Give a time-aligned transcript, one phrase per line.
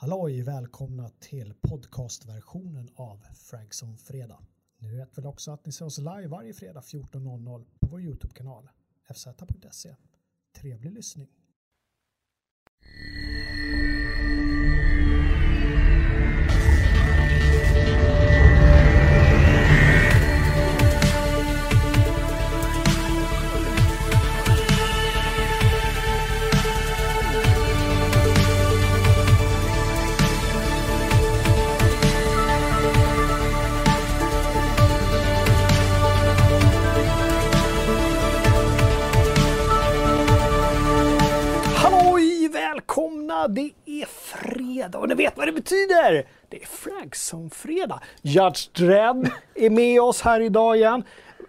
[0.00, 0.42] Halloj!
[0.42, 4.38] Välkomna till podcastversionen av Frags on Fredag.
[4.78, 8.68] Ni vet väl också att ni ser oss live varje fredag 14.00 på vår Youtube-kanal
[9.14, 9.96] fz.se.
[10.56, 11.28] Trevlig lyssning!
[43.54, 46.26] Det är fredag och ni vet vad det betyder!
[46.48, 48.00] Det är Fragzone-fredag.
[48.22, 51.02] Judge Dredd är med oss här idag igen.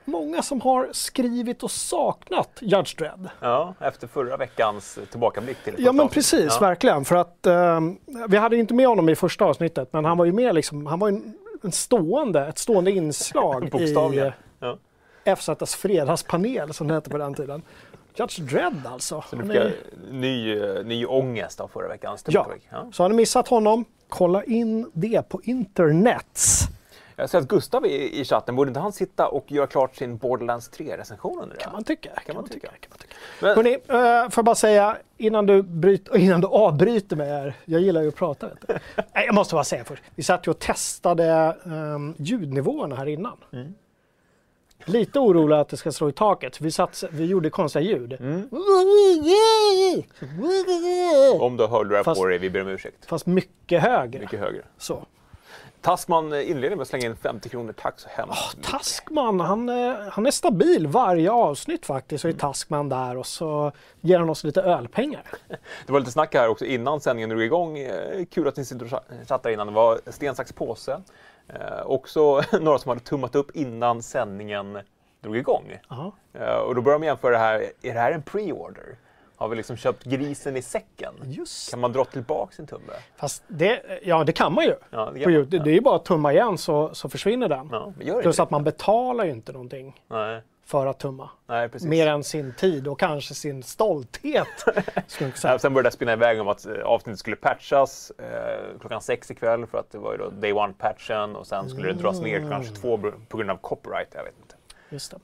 [0.06, 3.30] Många som har skrivit och saknat Judge Dredd.
[3.40, 6.62] Ja, efter förra veckans tillbakablick till Ja men precis, avsnittet.
[6.62, 7.06] verkligen.
[7.06, 7.98] För att ehm,
[8.28, 11.00] vi hade inte med honom i första avsnittet, men han var ju med liksom, han
[11.00, 11.34] var ju en,
[11.64, 13.70] en stående, ett stående inslag
[14.16, 14.32] i.
[14.60, 14.78] Ja.
[15.36, 17.62] FZs fredagspanel som det hette på den tiden.
[18.16, 19.24] Judge Dredd alltså.
[19.30, 19.76] Så du fick är-
[20.12, 22.48] ny, eh, ny ångest av förra veckans Ja.
[22.70, 22.90] Ja.
[22.94, 26.68] så har ni missat honom, kolla in det på internets.
[27.16, 30.18] Jag ser att Gustav är i chatten, borde inte han sitta och göra klart sin
[30.18, 31.62] Borderlands 3-recension under det?
[31.64, 32.10] Kan man tycka.
[32.26, 32.68] Kan man tycka.
[32.68, 33.14] Kan man tycka.
[33.42, 37.54] Men- Hörrni, eh, får jag bara säga innan du, bryt, innan du avbryter mig här.
[37.66, 38.48] Jag gillar ju att prata.
[38.96, 40.04] Nej, jag måste bara säga först.
[40.16, 43.38] Vi satt ju och testade um, ljudnivåerna här innan.
[43.54, 43.74] Mm.
[44.86, 46.62] Lite orolig att det ska slå i taket.
[46.62, 48.14] Vi, satt, vi gjorde konstiga ljud.
[48.14, 48.50] Mm.
[51.42, 53.06] Om du hörlurar Fast- på dig, vi ber om ursäkt.
[53.06, 54.20] Fast mycket högre.
[54.20, 54.62] Mycket högre.
[54.78, 55.06] Så.
[55.82, 57.74] Tassman inleder med att slänga in 50 kronor.
[57.74, 58.72] Tack så hemskt mycket.
[58.72, 62.22] Taskman, han, eh, han är stabil varje avsnitt faktiskt.
[62.22, 63.72] Så är Taskman där och så
[64.02, 65.24] ger han oss lite ölpengar.
[65.86, 67.78] Det var lite snack här också innan sändningen drog igång.
[67.80, 69.68] Eh, Kul att ni sitter och cha- chattar innan.
[69.68, 71.02] Det var sten, sax, påse.
[71.48, 74.78] Eh, också några som hade tummat upp innan sändningen
[75.22, 75.80] drog igång.
[75.90, 76.12] Aha.
[76.34, 77.60] Eh, och då börjar de jämföra det här.
[77.82, 78.96] Är det här en pre-order?
[79.42, 81.14] Har vi liksom köpt grisen i säcken?
[81.24, 82.94] Just Kan man dra tillbaka sin tumme?
[83.16, 84.76] Fast det, ja det kan man ju.
[84.90, 85.50] Ja, det kan man.
[85.50, 87.70] Det är ju bara att tumma igen så, så försvinner den.
[88.00, 91.30] Ja, Plus att man betalar ju inte någonting Nej, för att tumma.
[91.48, 91.70] nej.
[91.82, 94.48] Mer än sin tid och kanske sin stolthet.
[95.44, 99.32] Ja, sen började det spinna iväg om att eh, avsnittet skulle patchas eh, klockan sex
[99.32, 102.40] ikväll för att det var ju då day one-patchen och sen skulle det dras ner
[102.40, 104.10] klockan 22 på grund av copyright.
[104.12, 104.56] Jag vet inte.
[104.92, 105.16] Just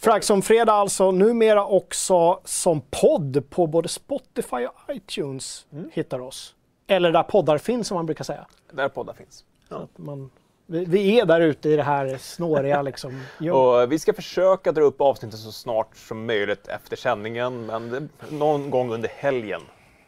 [0.00, 0.42] det.
[0.42, 5.90] Fredag alltså, numera också som podd på både Spotify och iTunes Mm.
[5.92, 6.54] hittar oss.
[6.86, 8.46] Eller där poddar finns som man brukar säga.
[8.72, 9.44] Där poddar finns.
[9.68, 10.30] Så att man,
[10.66, 13.22] vi, vi är där ute i det här snåriga liksom.
[13.52, 17.90] Och eh, vi ska försöka dra upp avsnittet så snart som möjligt efter sändningen, men
[17.90, 19.60] det, någon gång under helgen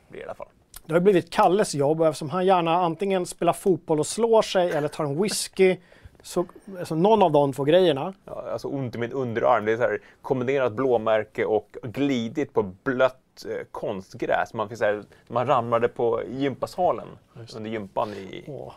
[0.09, 0.49] blir det i alla fall.
[0.87, 4.71] Det har blivit Kalles jobb och eftersom han gärna antingen spelar fotboll och slår sig
[4.71, 5.77] eller tar en whisky.
[6.25, 6.47] Så
[6.79, 8.15] alltså, någon av de två grejerna.
[8.25, 9.65] Ja, alltså ont i min underarm.
[9.65, 14.55] Det är så här kombinerat blåmärke och glidit på blött eh, konstgräs.
[14.55, 17.09] Man, så här, man ramlade på gympasalen
[17.57, 18.45] under gympan i...
[18.47, 18.73] Åh,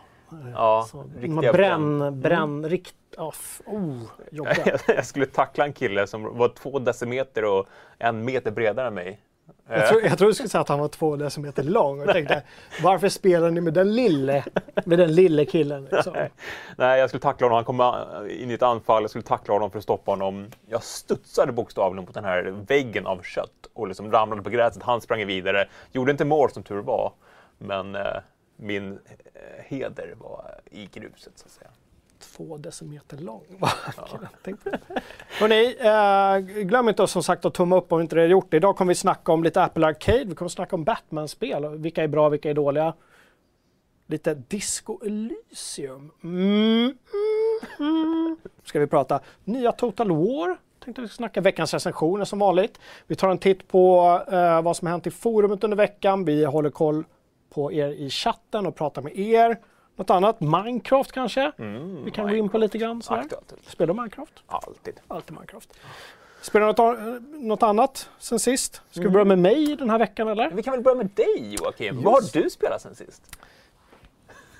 [0.54, 3.34] Ja, så, riktiga man bränn, bränn, rikt, oh,
[3.66, 4.02] oh,
[4.88, 9.20] jag skulle tackla en kille som var två decimeter och en meter bredare än mig.
[9.70, 12.44] Jag tror, jag tror du skulle säga att han var två decimeter lång och tänkte
[12.84, 14.44] varför spelar ni med den lille,
[14.86, 15.88] med den lille killen?
[15.92, 16.14] Liksom?
[16.78, 17.56] Nej, jag skulle tackla honom.
[17.56, 19.04] Han kom in i ett anfall.
[19.04, 20.48] Jag skulle tackla honom för att stoppa honom.
[20.70, 24.84] Jag studsade bokstavligen mot den här väggen av kött och liksom ramlade på gräset.
[24.84, 25.68] Han sprang vidare.
[25.92, 27.14] Gjorde inte mål som tur var.
[27.58, 28.02] Men eh,
[28.56, 29.00] min eh,
[29.66, 31.70] heder var i gruset så att säga.
[32.20, 33.44] Två decimeter lång.
[34.44, 34.56] Det.
[35.40, 38.58] Hörrni, eh, glöm inte som sagt att tumma upp om inte det har gjort det.
[38.58, 40.24] Idag kommer vi snacka om lite Apple Arcade.
[40.26, 41.78] Vi kommer snacka om Batman-spel.
[41.78, 42.94] Vilka är bra, vilka är dåliga.
[44.08, 46.12] Lite Disco Elysium.
[46.24, 46.96] Mm, mm,
[47.80, 48.38] mm.
[48.64, 50.58] Ska vi prata nya Total War.
[50.84, 52.80] Tänkte vi snacka veckans recensioner som vanligt.
[53.08, 56.26] Vi tar en titt på eh, vad som hänt i forumet under veckan.
[56.26, 57.04] Vi håller koll
[57.50, 59.58] på er i chatten och pratar med er.
[59.98, 60.42] Något annat?
[60.42, 61.52] Minecraft kanske?
[62.04, 63.02] vi kan gå in på lite grann.
[63.02, 63.22] Sådär.
[63.22, 63.54] Aktuellt.
[63.68, 64.44] Spelar du Minecraft?
[64.48, 65.00] Alltid.
[65.08, 65.74] Alltid Minecraft.
[66.42, 68.82] Spelar du något, annat sen sist?
[68.92, 70.52] Ska vi börja med mig den här veckan eller?
[70.52, 72.04] Vi kan väl börja med dig Joakim.
[72.04, 73.38] Vad har du spelat sen sist?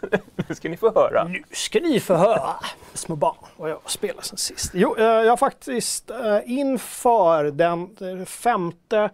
[0.50, 1.24] nu ska ni få höra.
[1.24, 2.56] Nu ska ni få höra,
[2.94, 4.72] små barn, vad jag spelar sen sist.
[4.74, 9.10] Jo, eh, jag har faktiskt eh, inför den det femte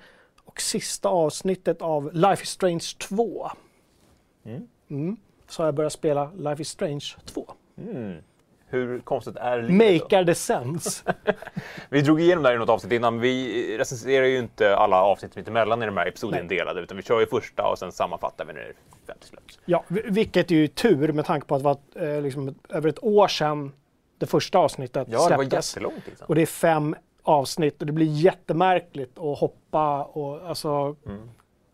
[0.46, 3.52] och sista avsnittet av Life is Strange 2.
[4.90, 5.18] Mm.
[5.48, 7.46] Så har jag börjat spela Life is Strange 2.
[8.68, 10.04] Hur konstigt är livet då?
[10.06, 11.14] Maker the sense.
[11.90, 13.20] Vi drog igenom det här i något avsnitt innan.
[13.20, 16.10] Vi recenserar ju inte alla avsnitt mitt emellan i de här Nej.
[16.10, 18.74] episoderna delade utan vi kör ju första och sen sammanfattar vi när
[19.08, 19.60] 50 släppts.
[19.66, 21.66] Ja, vi- vilket är ju tur med tanke på att det
[22.02, 23.72] var eh, liksom över ett år sedan
[24.18, 25.76] det första avsnittet Ja, det var släpptes.
[25.76, 26.28] jättelång tid sedan.
[26.28, 31.30] Och det är fem avsnitt och det blir jättemärkligt att hoppa och alltså Mm.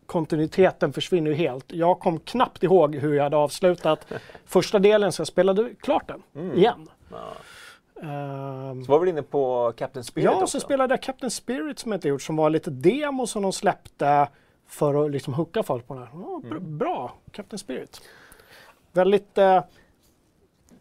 [0.10, 1.66] Kontinuiteten försvinner ju helt.
[1.72, 4.06] Jag kom knappt ihåg hur jag hade avslutat
[4.46, 6.58] första delen så jag spelade klart den Mm.
[6.58, 6.90] igen.
[7.12, 7.34] Ja.
[8.02, 10.48] Ehm, Så var vi inne på Captain Spirit ja, också.
[10.48, 13.54] så spelade jag Captain Spirit som jag inte gjort som var lite demo som de
[13.54, 14.28] släppte
[14.68, 16.12] för att liksom hooka folk på den här.
[16.14, 16.78] Br- Mm.
[16.78, 18.02] Bra, Captain Spirit.
[18.92, 19.64] Väldigt eh,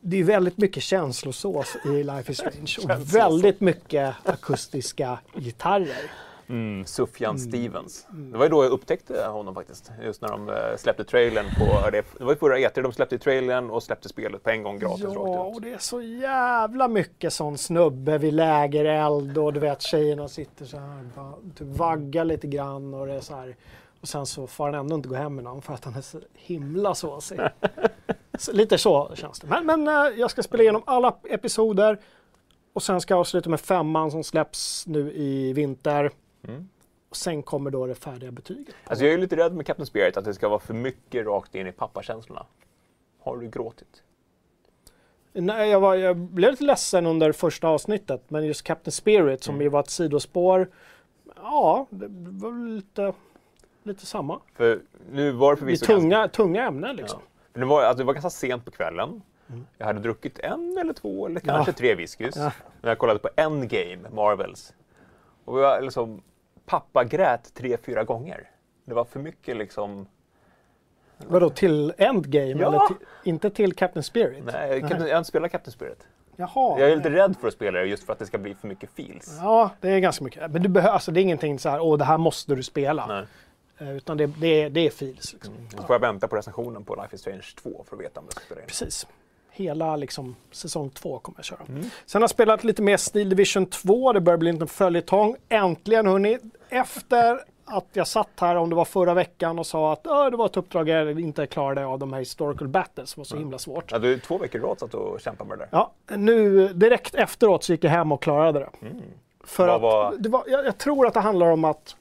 [0.01, 6.11] det är väldigt mycket känslosås i Life is Strange och väldigt mycket akustiska gitarrer.
[6.49, 8.07] Mm, Sufjan Stevens.
[8.11, 9.91] Det var ju då jag upptäckte honom faktiskt.
[10.03, 11.91] Just när de eh, släppte trailern på...
[11.91, 14.79] Det det var ju förra E3 de släppte trailern och släppte spelet på en gång
[14.79, 15.19] gratis Ja, rakt
[15.51, 15.63] och ut.
[15.63, 20.77] det är så jävla mycket sån snubbe vid lägereld och du vet tjejerna sitter så
[20.79, 23.57] här bara, typ vaggar lite grann och det är så här.
[24.01, 26.01] Och sen så får han ändå inte gå hem med någon för att han är
[26.01, 27.41] så himla såsig.
[28.39, 29.47] så, lite så känns det.
[29.47, 31.99] Men, men eh, jag ska spela igenom alla episoder
[32.73, 36.11] och sen ska jag avsluta med femman som släpps nu i vinter.
[36.43, 36.69] Mm.
[37.09, 38.75] Och sen kommer då det färdiga betyget.
[38.85, 41.55] Alltså jag är lite rädd med Captain Spirit att det ska vara för mycket rakt
[41.55, 42.47] in i pappakänslorna.
[43.21, 44.03] Har du gråtit?
[45.33, 49.55] Nej, jag, var, jag blev lite ledsen under första avsnittet, men just Captain Spirit som
[49.55, 49.63] Mm.
[49.63, 50.69] ju var ett sidospår.
[51.37, 53.13] Ja, det var lite,
[53.83, 54.41] lite samma.
[54.55, 54.81] För
[55.13, 57.21] nu var det Det är förvisso ganska- tunga, tunga ämnen liksom.
[57.53, 59.23] För det, var, alltså det var ganska sent på kvällen.
[59.79, 61.75] Jag hade druckit en eller två eller kanske Ja.
[61.77, 62.37] tre whiskys.
[62.37, 62.53] Ja.
[62.81, 64.75] När jag kollade på Endgame, Marvels.
[65.49, 66.23] Och jag liksom,
[66.67, 68.51] pappa grät tre, fyra gånger.
[68.85, 70.07] Det var för mycket liksom...
[71.27, 72.47] Vadå, till Endgame?
[72.47, 72.69] Ja.
[72.69, 74.45] Eller till, inte till Captain Spirit?
[74.45, 76.07] Nej, jag, kan, jag har inte spelat Captain Spirit.
[76.37, 76.81] Jaha.
[76.81, 78.69] Jag är lite rädd för att spela det just för att det ska bli för
[78.69, 79.39] mycket feels.
[79.43, 80.51] Ja, det är ganska mycket.
[80.51, 83.07] Men du behöver, alltså, det är ingenting så här, åh det här måste du spela.
[83.07, 83.27] Nej.
[83.79, 85.33] Eh, Utan det, det, är, det är feels.
[85.33, 85.55] Liksom.
[85.77, 88.27] Så får jag vänta på recensionen på Life is Strange 2 för att veta om
[88.27, 88.67] jag ska spela in.
[88.67, 89.07] Precis.
[89.59, 91.59] Hela liksom, säsong två kommer jag köra.
[91.69, 91.83] Mm.
[92.07, 94.13] Sen har jag spelat lite mer Steel Division 2.
[94.13, 95.37] Det börjar bli en liten följetong.
[95.49, 96.39] Äntligen hörni.
[96.69, 100.37] Efter att jag satt här, om det var förra veckan, och sa att "Åh, det
[100.37, 103.59] var ett uppdrag jag inte klarade av de här historical battles som var så himla
[103.59, 103.93] svårt.
[103.93, 105.69] Ja, du är två veckor i rad satt och kämpade med det där.
[105.73, 108.71] Ja, nu direkt efteråt så gick jag hem och klarade det.
[109.45, 111.97] För Vad att var- det var, jag, jag tror att det handlar om att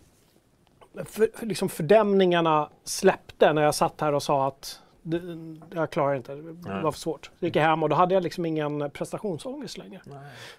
[1.06, 5.22] för, för liksom fördämningarna släppte när jag satt här och sa att det,
[5.76, 6.84] jag klarar inte, det Nej.
[6.84, 7.32] var för svårt.
[7.40, 10.02] Så gick jag hem och då hade jag liksom ingen prestationsångest längre.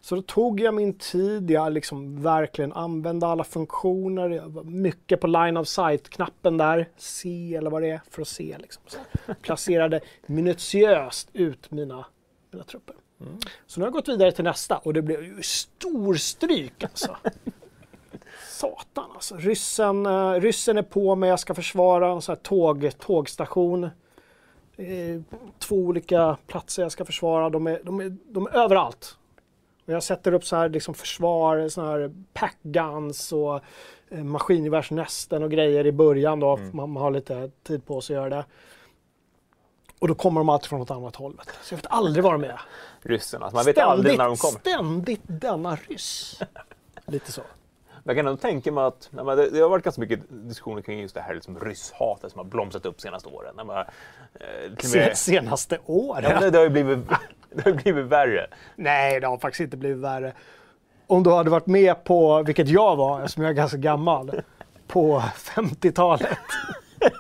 [0.01, 4.31] Så då tog jag min tid, jag liksom verkligen använde alla funktioner.
[4.31, 8.29] Jag var mycket på line of sight-knappen där, se eller vad det är, för att
[8.29, 8.57] se.
[8.59, 8.83] Liksom.
[8.87, 8.99] Så.
[9.43, 12.07] Placerade minutiöst ut mina,
[12.51, 12.95] mina trupper.
[13.67, 17.17] Så nu har jag gått vidare till nästa och det blev ju storstryk alltså.
[18.49, 19.37] Satan alltså.
[19.37, 23.91] Ryssen, uh, ryssen är på mig, jag ska försvara en sån här tåg, tågstation.
[24.79, 25.21] Eh,
[25.59, 27.51] två olika platser jag ska försvara.
[27.51, 29.19] De är, de är, de är överallt.
[29.87, 33.61] Och jag sätter upp så här liksom försvar, såna här packguns och
[34.09, 36.57] eh, maskingevärsnästen och grejer i början då.
[36.73, 38.45] Man, man har lite tid på sig att göra det.
[39.99, 41.41] Och då kommer de alltid från något annat håll.
[41.63, 42.61] Så jag vet aldrig var de är.
[43.03, 44.59] Ryssen, alltså man vet aldrig när de kommer.
[44.59, 46.41] ständigt denna ryss.
[47.07, 47.43] Lite så.
[48.09, 51.01] Jag kan ändå tänka mig att nej, det, det har varit ganska mycket diskussioner kring
[51.01, 53.55] just det här liksom rysshatet som har blomstrat upp senaste åren.
[53.57, 56.31] Nej, men, eh, med, Senaste året.
[56.41, 56.99] ja, det har ju blivit,
[57.51, 58.47] det har ju blivit värre.
[58.77, 60.33] Nej, det har faktiskt inte blivit värre.
[61.07, 64.43] Om du hade varit med på, vilket jag var, eftersom jag är ganska gammal,
[64.87, 66.39] på 50-talet.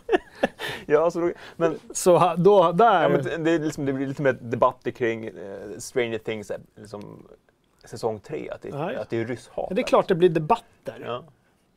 [0.86, 3.02] Ja, så då, men, Så då, där...
[3.02, 5.32] ja, men det, liksom, det blir lite mer debatter kring eh,
[5.78, 7.28] Stranger Things, liksom,
[7.84, 9.00] säsong tre, att det, Ja, ja.
[9.00, 9.66] att det är rysshat.
[9.68, 11.02] Ja, det är klart det blir debatter.
[11.04, 11.24] Ja.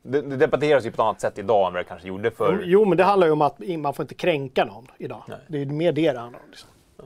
[0.02, 2.62] Det, det debatteras ju på ett annat sätt idag än vad det kanske gjorde för...
[2.64, 5.22] Jo, men det handlar ju om att man får inte kränka någon idag.
[5.28, 5.38] Nej.
[5.48, 6.50] Det är mer det det handlar om.
[6.50, 6.68] Liksom.
[6.96, 7.04] Ja.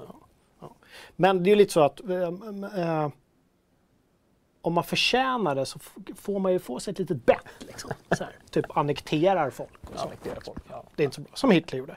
[0.61, 0.77] Ja.
[1.17, 3.09] Men det är ju lite så att eh, eh,
[4.67, 5.79] om man förtjänar det så
[6.17, 7.47] får man ju få sig ett litet bett.
[7.59, 7.91] Liksom.
[8.51, 9.71] Typ annekterar folk.
[9.93, 10.07] Och så.
[10.07, 10.63] Annektera folk.
[10.71, 10.85] Ja.
[10.97, 11.31] Det är inte så bra.
[11.35, 11.97] Som Hitler gjorde.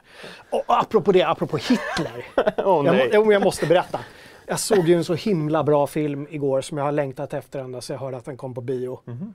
[0.50, 2.26] Och apropå det, apropå Hitler.
[2.56, 3.10] Åh jag, nej.
[3.12, 4.00] men jag måste berätta.
[4.50, 7.80] Jag såg ju en så himla bra film igår som jag har längtat efter ända
[7.80, 9.00] så jag hörde att den kom på bio.
[9.04, 9.34] Mhm.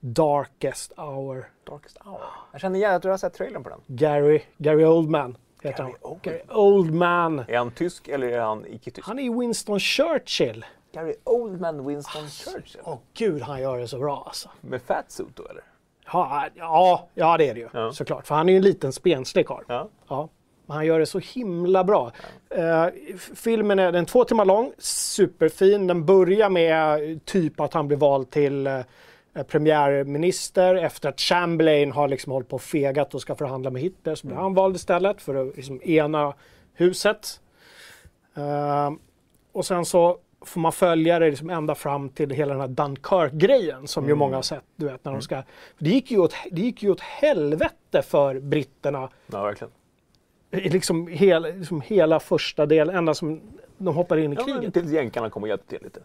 [0.00, 1.50] Darkest hour.
[1.64, 2.20] Darkest Hour.
[2.52, 3.80] Jag känner igen att du har sett trailern på den.
[3.86, 6.10] Gary, Gary Oldman heter Gary han.
[6.12, 6.20] Oldman.
[6.22, 7.38] Gary Oldman.
[7.48, 9.06] Är han tysk eller är han icke-tysk?
[9.08, 10.64] Han är Winston Churchill.
[10.92, 12.80] Gary Oldman Winston Churchill.
[12.84, 14.48] Åh gud, han gör det så bra alltså.
[14.60, 15.62] Med fatsuit då eller?
[16.12, 17.92] Ja, ja, ja det är det ju Ja.
[17.92, 18.26] såklart.
[18.26, 19.64] För han är ju en liten spenslig karl.
[19.68, 19.88] Ja.
[20.08, 20.28] Ja,
[20.70, 22.12] men han gör det så himla bra.
[23.14, 25.86] F- filmen är, den är två timmar lång, superfin.
[25.86, 28.80] Den börjar med eh, typ att han blir vald till eh,
[29.48, 34.14] premiärminister efter att Chamberlain har liksom hållit på och fegat och ska förhandla med Hitler
[34.14, 36.34] så blir han vald istället för att liksom ena
[36.74, 37.40] huset.
[38.36, 38.90] Eh,
[39.52, 43.86] och sen så får man följa det liksom ända fram till hela den här Dunkirk-grejen
[43.86, 44.64] som ju många har sett.
[44.76, 45.42] Du vet, när de ska,
[45.78, 49.72] det, gick ju åt, det gick ju åt helvete för britterna Ja, verkligen.
[50.50, 53.40] Liksom, hela, liksom hela första delen, ända som
[53.78, 54.74] de hoppar in i Ja, men kriget.
[54.74, 56.00] tills jänkarna kom och hjälpte till lite.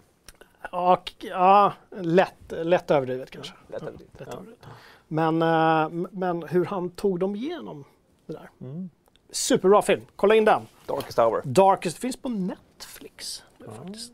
[0.71, 3.53] Ja, ja lätt, lätt överdrivet kanske.
[3.67, 4.33] Lätt Ja, överdrivet, lätt ja.
[4.37, 4.65] överdrivet.
[5.07, 7.83] Men, eh, men hur han tog dem igenom
[8.25, 8.49] det där.
[8.61, 8.89] Mm.
[9.29, 10.61] Superbra film, kolla in den.
[10.85, 11.41] Darkest Hour.
[11.43, 13.43] Darkest finns på Netflix.
[13.57, 14.13] nu faktiskt.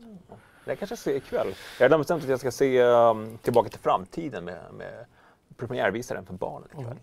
[0.64, 1.54] Jag kanske ser ikväll.
[1.80, 5.04] Jag har bestämt att jag ska se um, Tillbaka till framtiden med, med
[5.56, 6.84] premiärvisaren för barnen ikväll.
[6.86, 6.98] Mm.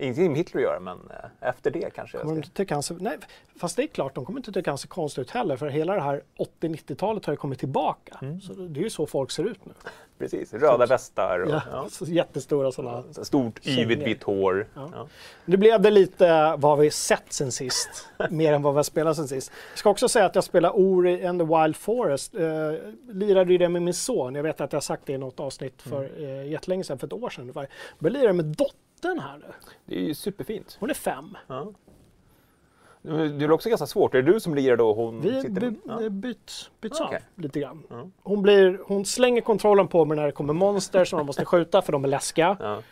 [0.00, 2.48] Ingenting med Hitler att göra, men eh, efter det kanske Kommer de jag ska...
[2.48, 3.18] inte tycka ser, nej,
[3.56, 5.56] fast det är klart, de kommer inte tycka han ser konstig ut heller.
[5.56, 6.22] För hela det här
[6.60, 8.18] 80-90-talet har ju kommit tillbaka.
[8.22, 8.40] Mm.
[8.40, 9.72] Så det är ju så folk ser ut nu.
[10.18, 11.86] Precis, röda västar och Ja, ja.
[11.90, 13.04] Så jättestora sådana.
[13.12, 14.66] Så Stort, yvigt, vitt hår.
[14.74, 14.90] Ja.
[14.94, 15.08] Ja.
[15.44, 19.16] Nu blev det lite vad vi sett sen sist, mer än vad vi har spelat
[19.16, 19.52] sen sist.
[19.72, 22.34] Jag ska också säga att jag spelar Ori and the Wild Forest.
[22.34, 22.72] Eh,
[23.08, 24.34] lirade ju det med min son.
[24.34, 27.12] Jag vet att jag sagt det i något avsnitt för eh, jättelänge sedan, för ett
[27.12, 27.68] år sedan ungefär.
[27.98, 29.52] Jag lirar med dottern här nu.
[29.86, 30.76] Det är ju superfint.
[30.80, 31.36] Hon är fem.
[31.46, 31.72] Ja.
[33.02, 34.14] Det är också ganska svårt.
[34.14, 35.70] Är det du som lirar då hon Vi sitter...
[35.70, 36.08] by, ja.
[36.08, 37.82] byts, byts av lite grann.
[37.90, 38.08] Ja.
[38.22, 41.82] Hon, blir, hon slänger kontrollen på mig när det kommer monster som man måste skjuta
[41.82, 42.56] för de är läskiga.
[42.60, 42.82] Ja.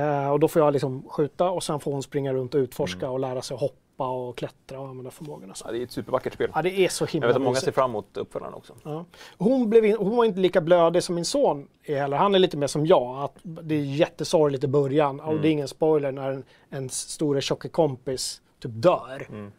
[0.00, 2.98] Eh, och då får jag liksom skjuta och sen får hon springa runt och utforska
[3.06, 3.12] Mm.
[3.12, 3.74] och lära sig hoppa
[4.08, 5.54] och klättra och använda förmågorna.
[5.54, 5.64] Så.
[5.68, 6.50] Ja, det är ett supervackert spel.
[6.54, 8.74] Ja, det är så Jag himla vet att många ser fram emot uppföljaren också.
[8.82, 9.04] Ja.
[9.38, 12.16] Hon, blev in, hon var inte lika blödig som min son är heller.
[12.16, 13.24] Han är lite mer som jag.
[13.24, 15.20] Att det är jättesorgligt i början.
[15.20, 15.42] Och Mm.
[15.42, 19.26] det är ingen spoiler när en, en store tjocke kompis typ dör.
[19.30, 19.52] Mm.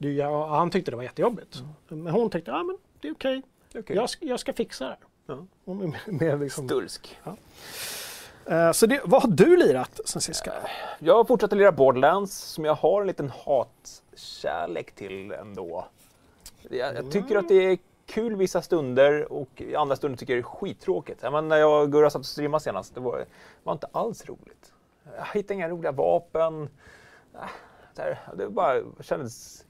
[0.00, 1.62] Är- ja, han tyckte det var jättejobbigt.
[1.88, 3.42] Men hon tyckte ja, men det är okej.
[3.78, 3.96] Okej.
[3.96, 4.96] Jag, ska- jag ska fixa det.
[5.26, 5.46] Ja.
[5.64, 7.18] Hon är mer liksom, Stulsk.
[7.24, 7.32] Eh,
[8.72, 10.46] så det, vad har du lirat sen sist?
[10.98, 15.86] Jag har fortsatt att lira Borderlands som jag har en liten hatkärlek till ändå.
[16.70, 20.44] Jag, jag tycker att det är kul vissa stunder och i andra stunder tycker jag
[20.44, 21.22] det är skittråkigt.
[21.22, 23.24] Menar, när jag och Gurra satt och streamade senast, det var,
[23.62, 24.72] var inte alls roligt.
[25.16, 26.68] Jag hittade inga roliga vapen.
[27.34, 29.64] Äh, Det bara kändes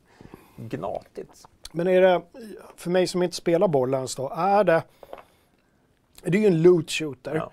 [0.56, 1.47] gnatigt.
[1.73, 2.23] Men är det,
[2.76, 4.82] för mig som inte spelar Borderlands då, är det...
[6.23, 7.35] Det är ju en loot shooter.
[7.35, 7.50] Ja.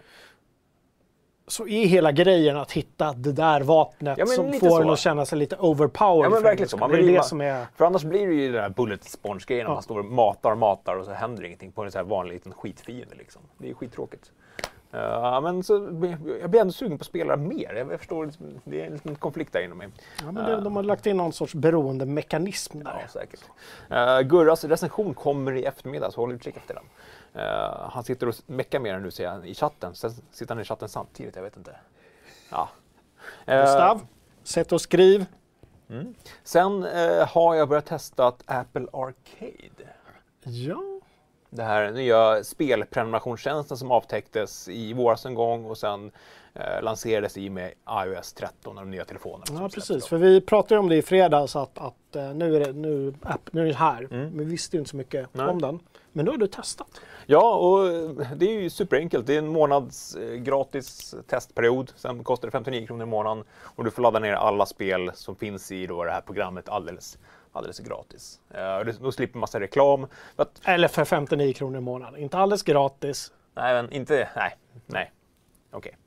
[1.48, 5.26] Så är hela grejen att hitta det där vapnet Ja, som får en att känna
[5.26, 6.26] sig lite overpowered.
[6.26, 6.78] Ja, men verkligen en så.
[6.78, 7.66] Man det är det bara- som är...
[7.76, 9.74] För annars blir det ju den där bullet sponge-grejen, Ja.
[9.74, 12.34] man står och matar och matar och så händer ingenting på en så här vanlig
[12.34, 13.16] liten skitfiende.
[13.16, 13.42] Liksom.
[13.58, 14.32] Det är skittråkigt.
[14.92, 15.74] Ja, men så,
[16.42, 17.74] jag blir ändå sugen på att spela mer.
[17.78, 19.88] Jag, jag förstår, liksom, det är en liten konflikt där inom mig.
[20.26, 22.98] Ja, men det, de har lagt in någon sorts beroendemekanism där.
[23.02, 23.40] Ja, säkert.
[23.92, 26.84] Uh, Gurras recension kommer i eftermiddag, så håll utkik efter den.
[27.36, 29.96] Eh, han sitter och meckar med den nu ser jag i chatten.
[29.96, 31.76] Sen sitter han i chatten samtidigt, jag vet inte.
[32.50, 32.70] Ja.
[33.46, 34.08] Eh, Gustav,
[34.44, 35.26] sätt och skriv.
[36.44, 39.90] sen eh, har jag börjat testa Apple Arcade.
[40.44, 40.95] Ja.
[41.50, 46.12] Det här nya spelprenumerationstjänsten som avtäcktes i våras en gång och sen
[46.54, 47.72] eh, lanserades i med
[48.06, 49.62] iOS 13 och de nya telefonerna.
[49.62, 50.08] Ja, precis.
[50.08, 53.50] För vi pratade om det i fredags att, att eh, nu, är det, nu, app,
[53.52, 54.08] nu är det här.
[54.12, 54.30] Mm.
[54.30, 55.48] Men vi visste ju inte så mycket Nej.
[55.48, 55.80] om den.
[56.16, 57.02] Men nu har du testat.
[57.26, 57.88] Ja, och
[58.36, 59.28] det är ju superenkelt.
[59.28, 61.92] Det är en månads eh, gratis testperiod.
[61.96, 65.36] Sen kostar det 59 kronor i månaden och du får ladda ner alla spel som
[65.36, 67.18] finns i då det här programmet alldeles,
[67.56, 68.40] alldeles gratis.
[68.54, 70.08] Eh, Då slipper massa reklam.
[70.66, 72.20] Eller för 59 kronor i månaden.
[72.20, 73.32] Inte alldeles gratis.
[73.54, 74.30] nej, men inte...
[74.36, 75.12] Nej, nej.
[75.72, 75.98] Okej.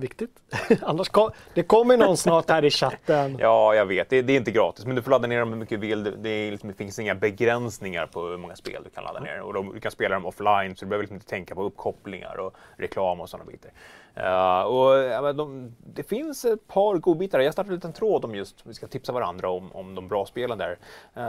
[0.00, 0.30] Viktigt.
[0.82, 3.36] Annars kom, det kommer någon snart här i chatten.
[3.38, 4.10] Ja, jag vet.
[4.10, 6.22] Det, det är inte gratis, men du får ladda ner dem hur mycket du vill.
[6.22, 9.40] Det, är liksom, det finns inga begränsningar på hur många spel du kan ladda ner.
[9.40, 12.36] Och de, du kan spela dem offline, så du behöver liksom inte tänka på uppkopplingar
[12.36, 13.70] och reklam och sådana bitar.
[14.16, 17.40] Uh, och, ja, de, det finns ett par godbitar.
[17.40, 20.26] Jag startade en liten tråd om just, vi ska tipsa varandra om, om de bra
[20.26, 20.78] spelen där.
[21.16, 21.24] Uh,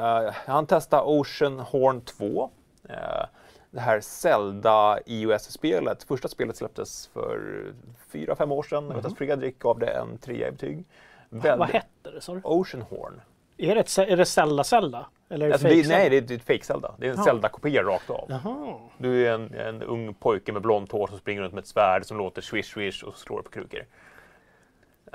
[0.45, 2.25] jag hann testa Ocean Horn 2.
[2.89, 3.25] Uh, eh,
[3.71, 6.03] det här Zelda iOS-spelet.
[6.03, 7.65] Första spelet släpptes för
[8.09, 8.87] fyra, fem år sedan.
[8.87, 10.83] Jag vet att Fredrik gav det en trea i betyg.
[11.29, 12.41] Vad Väldigt- hette det sa du?
[12.43, 13.21] Ocean Horn.
[13.57, 15.05] Är det, ett, är det Zelda Zelda?
[15.29, 15.97] Eller är det Alltså, fake det, Zelda?
[15.97, 16.95] nej, det är ett fake Zelda.
[16.97, 17.23] Det är en Ja.
[17.23, 18.25] Zelda-kopia rakt av.
[18.29, 18.79] Jaha.
[18.97, 22.05] Du är en, en ung pojke med blont hår som springer runt med ett svärd
[22.05, 23.85] som låter swish swish och slår på krukor.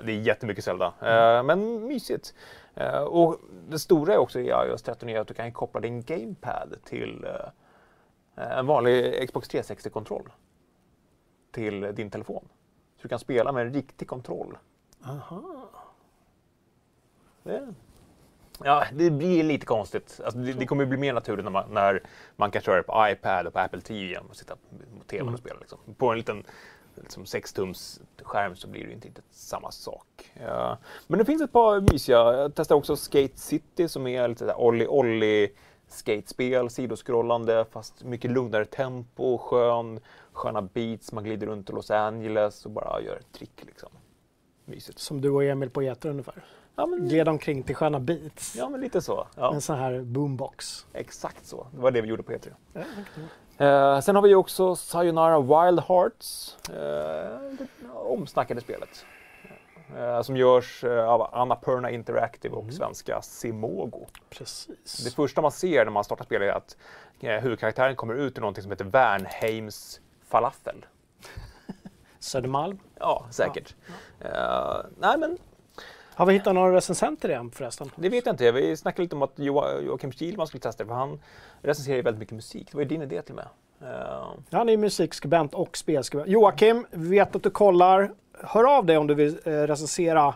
[0.04, 2.34] Det är jättemycket Zelda, Eh, men mysigt.
[2.74, 3.36] Eh, och
[3.68, 7.24] det stora är också i iOS 13 är att du kan koppla din GamePad till
[7.24, 7.30] eh,
[8.36, 10.32] en vanlig Xbox 360-kontroll
[11.52, 12.48] till din telefon.
[12.96, 14.58] Så du kan spela med en riktig kontroll.
[15.04, 15.42] Aha.
[17.42, 17.74] Det
[18.64, 20.20] Ja, det blir lite konstigt.
[20.24, 22.02] Alltså, det, det kommer bli mer naturligt när man, när
[22.36, 25.22] man kan köra det på iPad och på Apple TV igen och sitta på TVn
[25.22, 25.34] Mm.
[25.34, 25.60] och spela.
[25.60, 25.78] Liksom.
[25.96, 26.44] På en liten
[26.94, 30.30] liksom 6-tums skärm så blir det inte riktigt samma sak.
[30.40, 30.78] Ja.
[31.06, 32.16] Men det finns ett par mysiga.
[32.16, 35.52] Jag testade också Skate City som är lite sådär Olli Olli
[35.88, 40.00] skatespel, sidoskrollande fast mycket lugnare tempo, skön,
[40.32, 43.88] sköna beats, man glider runt i Los Angeles och bara gör ett trick liksom.
[44.64, 44.98] Mysigt.
[44.98, 46.44] Som du och Emil på Getter ungefär.
[46.76, 48.56] Ja men, Gled omkring till sköna beats.
[48.56, 49.26] ja, men lite så.
[49.36, 50.86] Ja, En sån här boombox.
[50.92, 51.66] exakt så.
[51.72, 52.48] Det var det vi gjorde på E3.
[52.72, 52.80] Ja,
[53.58, 56.56] Eh, sen har vi också Sayonara Wild Hearts.
[56.68, 56.74] Eh,
[57.58, 59.04] det omsnackade spelet.
[59.96, 64.06] Eh, som görs eh, av Annapurna Interactive och svenska Simogo.
[64.30, 65.04] Precis.
[65.04, 66.76] Det första man ser när man startar spelet är att
[67.20, 70.86] eh, huvudkaraktären kommer ut i någonting som heter Värnheims falafel.
[72.18, 72.78] Södermalm.
[72.98, 73.74] Ja, säkert.
[74.20, 75.38] Eh, nej, men
[76.14, 77.90] Har vi hittat några recensenter igen förresten?
[77.96, 78.52] det vet jag inte.
[78.52, 81.20] Vi snackade lite om att Jo- Joakim Kihlman skulle testa det, för han
[81.62, 82.68] recenserar ju väldigt mycket musik.
[82.70, 83.48] Det var ju din idé till och med.
[83.82, 86.28] Eh, Han är musikskribent och spelskribent.
[86.30, 88.10] Joakim, vi vet att du kollar.
[88.42, 90.34] Hör av dig om du vill eh, recensera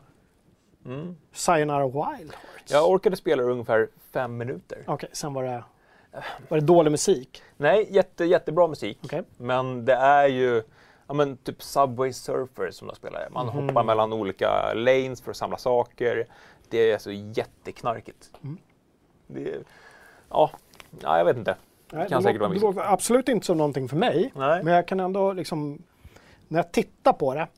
[0.85, 1.16] mm.
[1.32, 2.73] Sayonara Wild Hearts.
[2.73, 4.78] Jag orkade spela ungefär fem minuter.
[4.87, 5.64] Okej, sen var det,
[6.49, 7.42] var det dålig musik.
[7.56, 8.99] Nej, jätte, jättebra musik.
[9.04, 9.23] Okej.
[9.37, 10.62] Men det är ju
[11.06, 13.28] ja, men typ Subway Surfer som de spelar.
[13.30, 13.68] Man Mhm.
[13.68, 16.26] hoppar mellan olika lanes för att samla saker.
[16.68, 18.30] Det är så jätteknarkigt.
[18.42, 18.59] Mm.
[19.26, 19.54] Det,
[20.30, 20.50] ja,
[21.00, 21.56] ja, jag vet inte.
[21.92, 24.32] Nej, Kan det, säkert låter, vara det låter absolut inte som någonting för mig.
[24.35, 24.62] Nej.
[24.62, 25.82] Men jag kan ändå liksom,
[26.49, 27.49] när jag tittar på det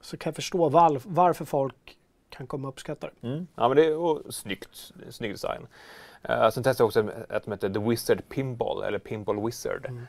[0.00, 1.96] så kan jag förstå var, varför folk
[2.28, 3.28] kan komma och uppskatta det.
[3.28, 3.46] Mm.
[3.54, 4.92] Ja, men det är och, snyggt.
[5.10, 5.66] Snygg design.
[6.30, 9.86] Uh, sen testade jag också ett som heter The Wizard Pinball, eller Pinball Wizard.
[9.86, 10.06] Mm.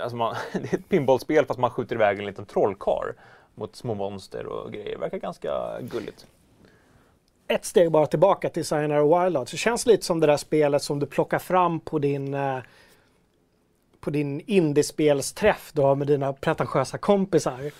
[0.00, 3.14] Alltså man, det är ett pinballspel fast man skjuter iväg en liten trollkar
[3.54, 4.98] mot små monster och grejer.
[4.98, 6.26] Verkar ganska gulligt.
[7.52, 9.50] Ett steg bara tillbaka till Sayonara Wild Hearts.
[9.50, 12.58] Det känns lite som det där spelet som du plockar fram på din eh,
[14.00, 17.70] på din indiespelsträff du har med dina pretentiösa kompisar.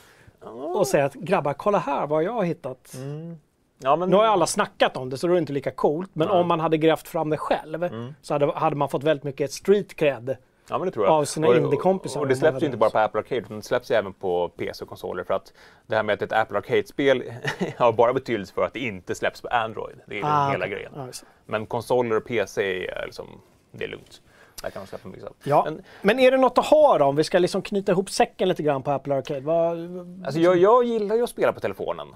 [0.74, 2.94] Och säger att grabbar, kolla här vad jag har hittat.
[2.94, 3.36] Mm.
[3.78, 5.70] Ja, men, Nu har ju alla snackat om det så då är det inte lika
[5.70, 6.10] coolt.
[6.12, 6.40] Men Nej.
[6.40, 8.14] om man hade grävt fram det själv Mm.
[8.22, 10.36] så hade, hade man fått väldigt mycket street cred.
[10.68, 11.14] Ja, men det tror jag.
[11.14, 13.56] av sina Och- indie-kompisar Och det man släpps ju inte bara på Apple Arcade, utan
[13.56, 15.24] det släpps ju även på PC och konsoler.
[15.24, 15.52] För att
[15.86, 17.22] det här med att ett Apple Arcade-spel
[17.78, 19.96] har bara betydelse för att det inte släpps på Android.
[20.06, 20.70] Det är Ah, hela okej.
[20.76, 20.92] grejen.
[20.94, 21.12] Det.
[21.46, 23.26] Men konsoler och PC är liksom,
[23.72, 24.20] det är lugnt.
[24.62, 25.28] Där kan de släppa mycket.
[25.44, 25.62] Ja.
[25.64, 27.04] Men, Men är det något att ha då?
[27.04, 29.40] Om vi ska liksom knyta ihop säcken lite grann på Apple Arcade.
[29.40, 29.78] Vad,
[30.24, 32.08] alltså jag, jag gillar ju att spela på telefonen.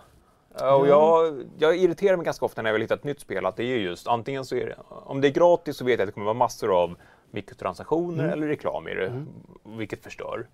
[0.79, 3.57] Och jag, jag irriterar mig ganska ofta när jag vill hitta ett nytt spel att
[3.57, 6.09] det är just antingen så är det, om det är gratis så vet jag att
[6.09, 6.97] det kommer vara massor av
[7.31, 8.33] mikrotransaktioner Mm.
[8.33, 9.25] eller reklam i det,
[9.65, 10.47] vilket förstör.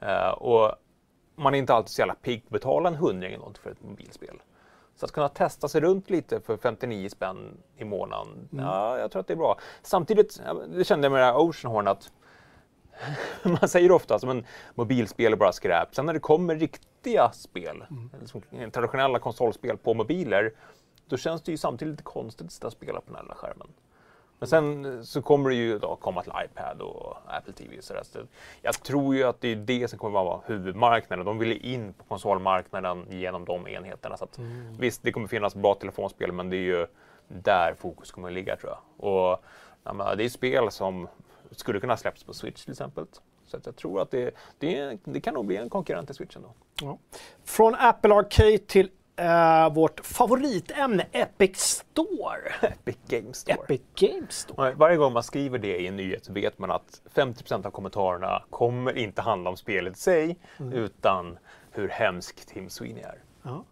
[0.00, 0.72] Eh, och
[1.36, 3.70] man är inte alltid så jävla pigg på att betala en hundring eller något för
[3.70, 4.36] ett mobilspel.
[4.96, 8.64] Så att kunna testa sig runt lite för 59 spänn i månaden, Mm.
[8.64, 9.58] ja, jag tror att det är bra.
[9.82, 12.12] Samtidigt, det kände jag med det här Oceanhorn att
[13.60, 15.94] man säger ofta som en mobilspel är bara skräp.
[15.94, 17.84] Sen när det kommer riktiga spel,
[18.20, 20.52] liksom traditionella konsolspel på mobiler,
[21.08, 23.34] då känns det ju samtidigt lite konstigt att sitta och spela på den här lilla
[23.34, 23.68] skärmen.
[24.40, 28.02] Men sen så kommer det ju då komma till iPad och Apple TV och sådär.
[28.02, 28.18] Så
[28.62, 31.26] jag tror ju att det är det som kommer vara huvudmarknaden.
[31.26, 34.16] De vill in på konsolmarknaden genom de enheterna.
[34.16, 34.38] Så att,
[34.78, 36.86] Visst, det kommer finnas bra telefonspel, men det är ju
[37.28, 39.10] där fokus kommer att ligga tror jag.
[39.10, 39.44] Och
[39.84, 41.08] ja, det är spel som
[41.50, 43.06] skulle kunna släppas på Switch till exempel.
[43.46, 46.36] Så att jag tror att det, det, det kan nog bli en konkurrent till Switch
[46.36, 46.52] ändå.
[46.80, 46.98] Ja.
[47.44, 52.52] Från Apple Arcade till eh, vårt favoritämne Epic Store.
[52.62, 53.54] Epic Games Store.
[53.64, 54.72] Epic Games Store.
[54.74, 58.42] Varje gång man skriver det i en nyhet så vet man att 50% av kommentarerna
[58.50, 60.38] kommer inte handla om spelet i sig,
[60.72, 61.38] utan
[61.70, 63.18] hur hemsk Tim Sweeney är.
[63.42, 63.64] Ja.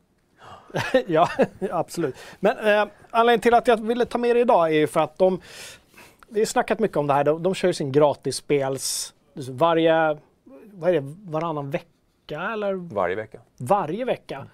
[1.06, 1.28] ja,
[1.70, 2.16] absolut.
[2.40, 5.18] Men eh, anledningen till att jag ville ta med det idag är ju för att
[5.18, 5.40] de,
[6.28, 9.14] vi har snackat mycket om det här, de, de kör ju sin gratisspels,
[9.50, 10.18] varje,
[10.72, 13.40] vad är det, varannan vecka eller Varje vecka.
[13.56, 14.46] varje vecka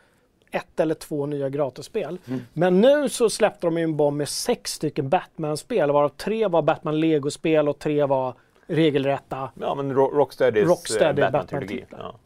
[0.55, 2.19] ett eller två nya gratisspel.
[2.53, 6.63] Men nu så släppte de ju en bomb med sex stycken Batman-spel varav tre var
[6.63, 8.35] Batman Lego-spel och tre var
[8.67, 9.51] regelrätta.
[9.61, 11.51] Ja, men Ro- Rocksteadys Rocksteady Batman-trilogi.
[11.51, 11.99] Batman-titlar.
[12.01, 12.19] ja.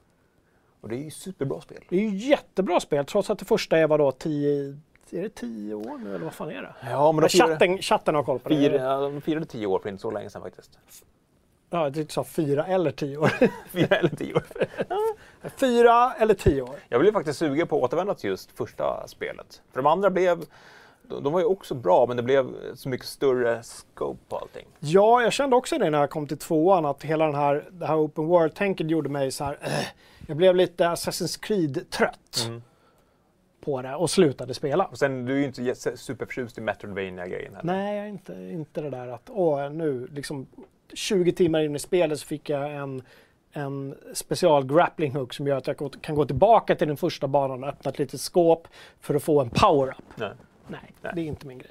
[0.81, 1.85] Och det är ju superbra spel.
[1.89, 4.77] Det är ju jättebra spel trots att det första är vadå, tio,
[5.11, 6.75] är det tio år nu eller vad fan är det?
[6.91, 8.55] Ja, men de firade, chatten, chatten har koll på det.
[8.57, 10.79] firade, ja, de firade tio år för inte så länge sedan faktiskt.
[11.71, 13.33] Ja, du sa fyra eller tio år.
[13.71, 14.43] Fyra eller tio år.
[15.57, 16.77] fyra eller tio år.
[16.89, 19.63] Jag blev faktiskt sugen på att återvända till just första spelet.
[19.73, 20.45] För de andra blev,
[21.03, 24.67] de, var ju också bra, men det blev så mycket större scope på allting.
[24.79, 27.87] Ja, jag kände också det när jag kom till tvåan att hela den här, det
[27.87, 29.59] här open world-tänket gjorde mig så här.
[29.61, 29.87] Eh,
[30.27, 32.47] jag blev lite Assassin's Creed-trött.
[32.47, 32.63] Mm.
[33.61, 34.85] på det och slutade spela.
[34.85, 37.73] Och sen, du är ju inte superförtjust i Metroidvania-grejen heller.
[37.73, 40.47] Nej, jag är inte, inte det där att åh, nu liksom
[40.93, 43.03] 20 timmar in i spelet så fick jag en,
[43.53, 47.63] en special grappling hook som gör att jag kan gå tillbaka till den första banan
[47.65, 48.69] och öppna ett litet skåp
[49.01, 49.97] för att få en power-up.
[50.17, 50.31] Nej.
[50.67, 51.13] Nej, Nej.
[51.15, 51.71] det är inte min grej.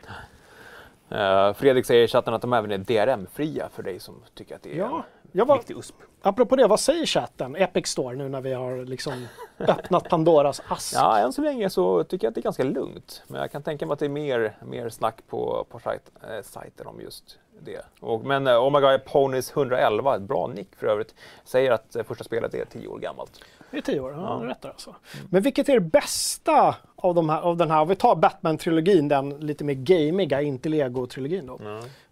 [1.10, 4.64] Eh, Fredrik säger i chatten att de även är DRM-fria för dig som tycker att
[4.64, 5.96] det är Ja, en jag var, viktig USP.
[6.22, 7.56] apropå det, vad säger chatten?
[7.56, 10.96] Epic Store nu när vi har liksom öppnat Pandoras ask.
[10.96, 13.24] Ja, än så länge så tycker jag att det är ganska lugnt.
[13.28, 16.42] Men jag kan tänka mig att det är mer, mer snack på, på sajt, äh,
[16.44, 17.86] sajten om just det.
[18.00, 22.24] Och, men äh, Omega Ponies 111, ett bra nick för övrigt, säger att äh, första
[22.24, 23.42] spelet är 10 år gammalt.
[23.72, 24.50] Det är tio år, ja, Ja.
[24.50, 24.96] rätt där alltså.
[25.30, 29.08] Men vilket är det bästa av, de här, av den här, om vi tar Batman-trilogin,
[29.10, 31.60] den lite mer gamiga, inte Lego-trilogin då.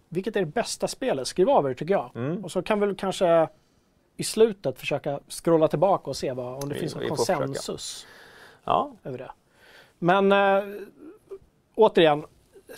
[0.08, 1.26] Vilket är det bästa spelet?
[1.26, 2.10] Skriv av er tycker jag.
[2.14, 2.44] Mm.
[2.44, 3.48] Och så kan vi väl kanske
[4.16, 8.06] i slutet försöka scrolla tillbaka och se vad, om det Vi- finns någon konsensus
[8.64, 9.30] Ja, över det.
[9.98, 10.64] Men äh,
[11.74, 12.24] återigen,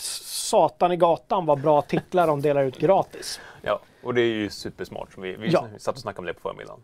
[0.01, 3.41] Satan i gatan vad bra titlar de delar ut gratis.
[3.63, 5.13] ja, och det är ju supersmart.
[5.13, 5.67] Som vi, vi Ja.
[5.79, 6.81] satt och snackade om det på förmiddagen.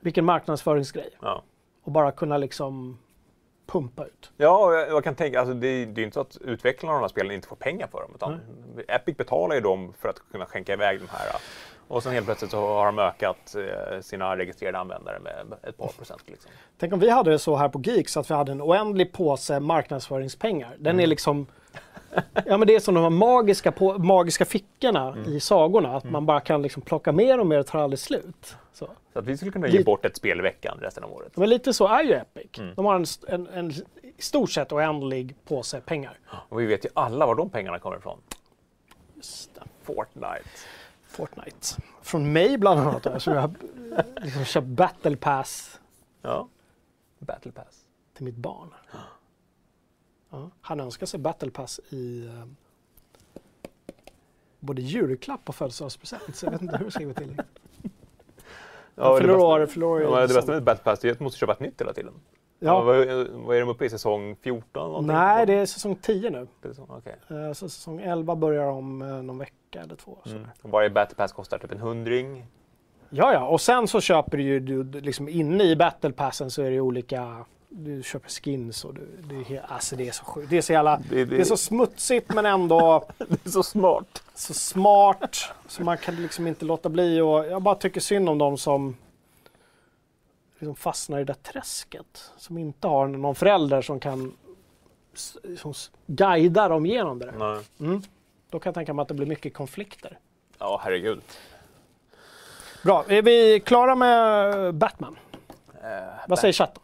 [0.00, 1.10] Vilken marknadsföringsgrej.
[1.22, 1.42] Ja.
[1.82, 2.98] Och bara kunna liksom
[3.66, 4.30] pumpa ut.
[4.36, 7.02] Ja, jag, jag kan tänka, alltså det, det är inte så att utvecklarna av de
[7.04, 8.10] här spelen inte får pengar för dem.
[8.14, 8.40] Utan
[8.88, 11.26] Epic betalar ju dem för att kunna skänka iväg de här.
[11.88, 15.88] Och sen helt plötsligt så har de ökat eh, sina registrerade användare med ett par
[15.88, 16.22] procent.
[16.26, 16.50] Liksom.
[16.78, 19.60] Tänk om vi hade det så här på Geeks att vi hade en oändlig påse
[19.60, 20.70] marknadsföringspengar.
[20.78, 21.00] Den Mm.
[21.02, 21.46] är liksom...
[22.46, 25.24] Ja men det är som de här magiska, på, magiska fickorna Mm.
[25.32, 25.96] i sagorna.
[25.96, 28.56] Att man bara kan liksom plocka mer och mer och tar aldrig slut.
[28.72, 28.88] Så.
[29.12, 31.36] Så att vi skulle kunna ge Lite- bort ett spel i veckan resten av året.
[31.36, 32.58] Men lite så är ju Epic.
[32.58, 32.74] Mm.
[32.74, 36.18] De har en, en, en i stort sett oändlig påse pengar.
[36.48, 38.18] Och vi vet ju alla var de pengarna kommer ifrån.
[39.14, 39.60] Just det.
[39.82, 40.48] Fortnite.
[41.06, 41.66] Fortnite.
[42.02, 43.02] Från mig bland annat.
[43.02, 43.54] Där, så jag
[44.22, 45.80] liksom köpt Battle Pass
[46.22, 46.48] Ja.
[47.18, 47.84] Battle Pass.
[48.16, 48.68] till mitt barn.
[50.32, 52.44] Ja, han önskar sig Battle Pass i eh,
[54.60, 56.36] både julklapp och födelsedagspresent.
[56.36, 57.36] Så jag vet inte hur det ska gå till.
[58.94, 59.38] Ja, Han det bästa-
[60.02, 62.12] Ja, det bästa med Battle Pass är att du måste köpa ett nytt hela tiden.
[62.58, 62.80] Ja.
[62.82, 63.90] Vad, vad är de uppe i?
[63.90, 64.88] Säsong 14?
[64.88, 65.06] någonting?
[65.16, 66.46] Nej, det är säsong 10 nu.
[66.74, 67.16] Så, okej.
[67.30, 70.18] Eh, Så säsong 11 börjar om eh, någon vecka eller två.
[70.26, 70.46] Mm.
[70.62, 72.46] Varje Battle Pass kostar typ en hundring.
[73.10, 76.62] Ja, ja, och sen så köper du ju, du, liksom inne i Battle Passen så
[76.62, 80.50] är det olika, du köper skins och du, det, är, alltså det är så sjukt.
[80.50, 84.22] Det är så jävla, Det, det är så smutsigt men ändå det är så smart.
[84.34, 85.36] så smart
[85.68, 88.96] så man kan liksom inte låta bli och jag bara tycker synd om dem som
[90.58, 92.30] liksom fastnar i det där träsket.
[92.36, 94.32] Som inte har någon förälder som kan
[95.58, 95.74] som
[96.06, 97.58] guida dem genom det där.
[97.80, 98.02] Mm.
[98.50, 100.18] Då kan jag tänka mig att det blir mycket konflikter.
[100.58, 101.20] Ja, herregud.
[102.84, 105.18] Bra, är vi klara med Batman?
[105.82, 105.88] Eh,
[106.28, 106.81] Vad säger chatten?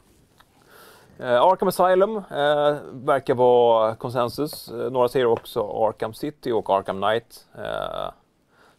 [1.20, 4.68] Eh, Arkham Asylum eh, verkar vara konsensus.
[4.68, 7.46] Eh, några säger också Arkham City och Arkham Knight.
[7.54, 8.10] Eh,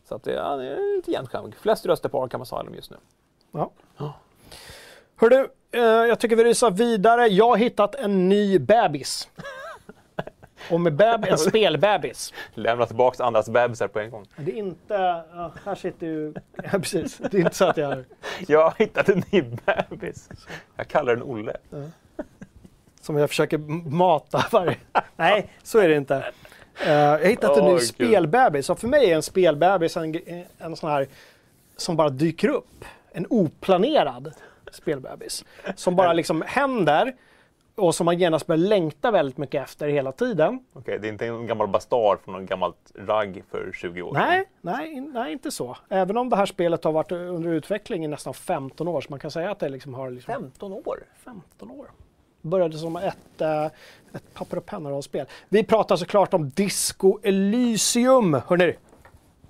[0.08, 1.56] så att det, ja, det är lite jämnskämt.
[1.56, 2.98] Flest röster på Arkham Asylum just nu.
[3.52, 3.72] Ja.
[5.16, 7.28] Hördu, eh, jag tycker vi rusar vidare.
[7.28, 9.30] Jag har hittat en ny bebis.
[10.72, 12.34] Och med beb en spelbebis.
[12.54, 14.26] Lämna tillbaka andras bebisar på en gång.
[14.38, 15.24] Det är inte...
[15.34, 16.34] Ja, här sitter ju...
[16.56, 17.18] Ja, precis.
[17.18, 18.04] Det är inte så att jag...
[18.48, 20.30] Jag har hittat en ny bebis.
[20.76, 21.58] Jag kallar den Olle.
[23.10, 23.58] Som jag försöker
[23.90, 24.76] mata varje...
[25.16, 26.16] Nej, så är det inte.
[26.86, 28.70] Eh, jag har hittat en ny spelbebis.
[28.70, 31.08] Och för mig är en spelbebis en, gre- en sån här
[31.78, 32.86] som bara dyker upp.
[33.12, 34.34] En oplanerad
[34.72, 35.46] spelbebis.
[35.76, 37.16] Som bara liksom händer
[37.76, 40.60] och som man genast börjar längta väldigt mycket efter hela tiden.
[40.74, 44.46] Okej, det är inte en gammal bastard från någon gammalt ragg för 20 år Nej,
[44.62, 45.78] nej, in- nej, inte så.
[45.90, 49.02] Även om det här spelet har varit under utveckling i nästan 15 år.
[49.02, 51.00] Så man kan säga att det liksom har liksom 15 år?
[51.26, 51.88] 15 år.
[52.42, 53.66] Började som ett, eh,
[54.14, 55.26] ett papper och penna-rollspel.
[55.50, 58.42] Vi pratar såklart om Disco Elysium.
[58.48, 58.76] Hörrni,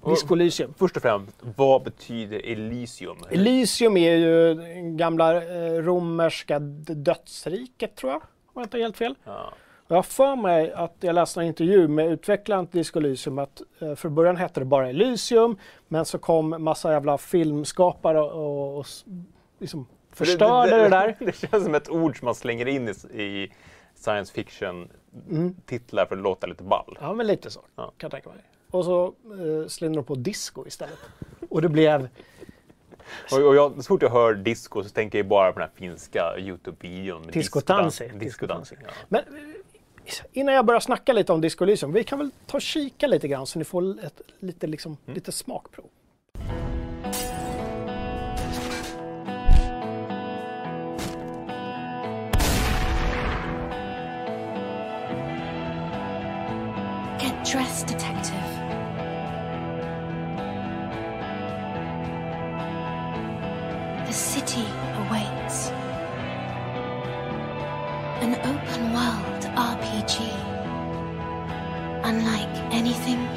[0.06, 0.73] Disco Elysium.
[0.78, 3.17] Först och främst, vad betyder Elysium?
[3.32, 4.56] Elysium är ju
[4.97, 8.21] gamla eh, romerska dödsriket tror jag.
[8.21, 9.15] Om jag inte har helt fel.
[9.23, 9.54] Ja.
[9.88, 13.62] Jag har för mig att jag läste en intervju med utvecklaren till Disco Elysium att
[13.80, 18.86] eh, för början hette det bara Elysium men så kom massa jävla filmskapare och, och
[19.60, 19.88] liksom
[20.25, 21.15] förstörde det, där.
[21.25, 23.51] Det känns som ett ord som man slänger in i, i
[23.95, 26.97] science fiction-titlar för att låta lite ball.
[27.01, 27.84] Ja, men lite så Ja.
[27.86, 28.38] kan jag tänka mig.
[28.71, 30.97] Och så eh, slängde de på disco istället.
[31.49, 32.10] Och det blev...
[33.32, 35.75] Och, och jag, så fort jag hör disco så tänker jag bara på den här
[35.75, 37.25] finska Youtube-videon.
[37.25, 38.12] med Disco discodans- Dansi.
[38.19, 38.75] Discodansi.
[38.84, 38.89] Ja.
[39.08, 42.62] Men eh, innan jag börjar snacka lite om Disco Elysium, vi kan väl ta och
[42.62, 45.86] kika lite grann så ni får ett, lite, liksom, lite smakprov.
[57.49, 58.47] dress detective.
[64.05, 64.67] The city
[64.99, 65.69] awaits.
[68.21, 70.29] An open world RPG.
[72.03, 73.27] Unlike anything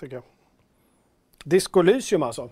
[0.00, 0.24] Tycker jag.
[1.44, 2.50] Disco Elysium alltså.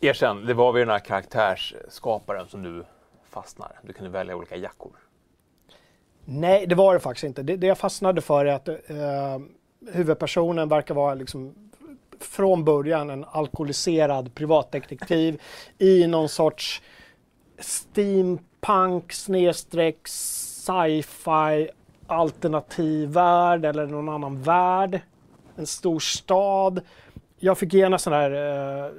[0.00, 2.84] Erkänn, det var vid den här karaktärsskaparen som du
[3.30, 3.80] fastnar.
[3.82, 4.92] Du kunde välja olika jackor.
[6.24, 7.42] Nej, det var det faktiskt inte.
[7.42, 8.76] Det, det jag fastnade för är att eh,
[9.92, 11.54] huvudpersonen verkar vara liksom
[12.20, 15.40] från början en alkoholiserad privatdetektiv
[15.78, 16.82] i någon sorts
[17.58, 21.68] steampunk snedstreck sci-fi
[22.06, 25.00] alternativ värld eller någon annan värld.
[25.56, 26.80] En stor stad.
[27.38, 28.30] Jag fick gärna sådana här
[28.84, 28.90] uh,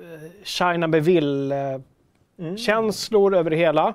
[0.43, 3.93] China Beville-känslor över det hela.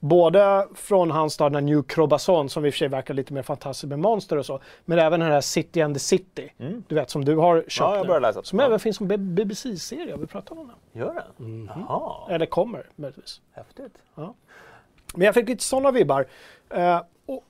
[0.00, 3.88] Både från hans stad New Crobazon som i och för sig verkar lite mer fantastisk
[3.88, 4.60] med monster och så.
[4.84, 6.52] Men även den här City and the City.
[6.88, 8.06] Du vet som du har köpt Ja, jag nu.
[8.08, 8.42] börjar läsa.
[8.42, 8.66] Som Ja.
[8.66, 10.16] även finns som BBC-serie.
[10.16, 11.02] Vi pratat om den?
[11.02, 11.70] Gör den?
[11.88, 13.40] Jaha, Eller kommer möjligtvis.
[13.52, 13.92] häftigt.
[15.14, 16.26] Men jag fick lite sådana vibbar.
[16.70, 17.44] Eh, och,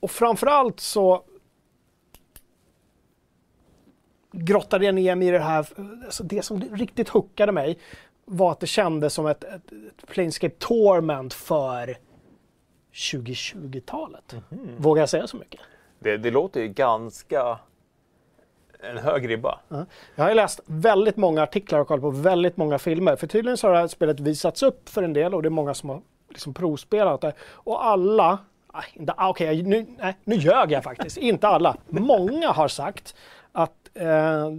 [0.00, 1.22] och framförallt så
[4.34, 5.66] grottade jag ner mig i det här.
[6.04, 7.78] Alltså det som riktigt hookade mig
[8.24, 11.96] var att det kändes som ett, ett, ett Planescape Torment för
[12.92, 14.34] 2020-talet.
[14.76, 15.60] Vågar jag säga så mycket?
[15.98, 17.58] Det, det låter ju ganska...
[18.90, 19.60] En hög ribba.
[20.14, 23.16] Jag har läst väldigt många artiklar och kollat på väldigt många filmer.
[23.16, 25.50] För tydligen så har det här spelet visats upp för en del och det är
[25.50, 27.32] många som har liksom provspelat det.
[27.42, 28.38] Och alla,
[28.74, 31.16] nej, inte, ah, okej, nu, nej, nu ljög jag faktiskt.
[31.16, 31.76] inte alla.
[31.88, 33.14] Många har sagt
[33.52, 34.50] att eh,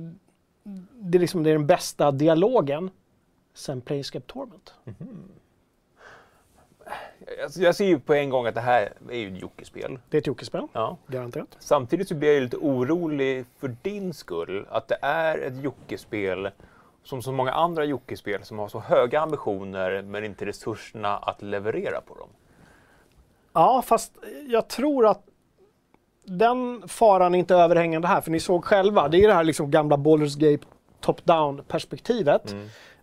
[0.94, 2.90] det, är liksom, det är den bästa dialogen
[3.54, 4.74] sen Planescape Torment.
[7.40, 10.00] Jag, jag ser ju på en gång att det här är ju ett Jocke-spel.
[10.10, 10.98] Det är ett Jocke-spel, Ja.
[11.08, 11.58] garanterat.
[11.60, 14.66] Samtidigt så blir jag lite orolig för din skull.
[14.70, 16.50] Att det är ett Jocke-spel
[17.04, 22.02] som så många andra Jocke-spel som har så höga ambitioner men inte resurserna att leverera
[22.02, 22.30] på dem.
[23.54, 24.12] Ja, fast
[24.48, 25.22] jag tror att
[26.26, 29.72] den faran är inte överhängande här, för ni såg själva, det är det här liksom
[29.72, 30.66] gamla Baldur's Gate
[31.02, 32.56] top-down perspektivet.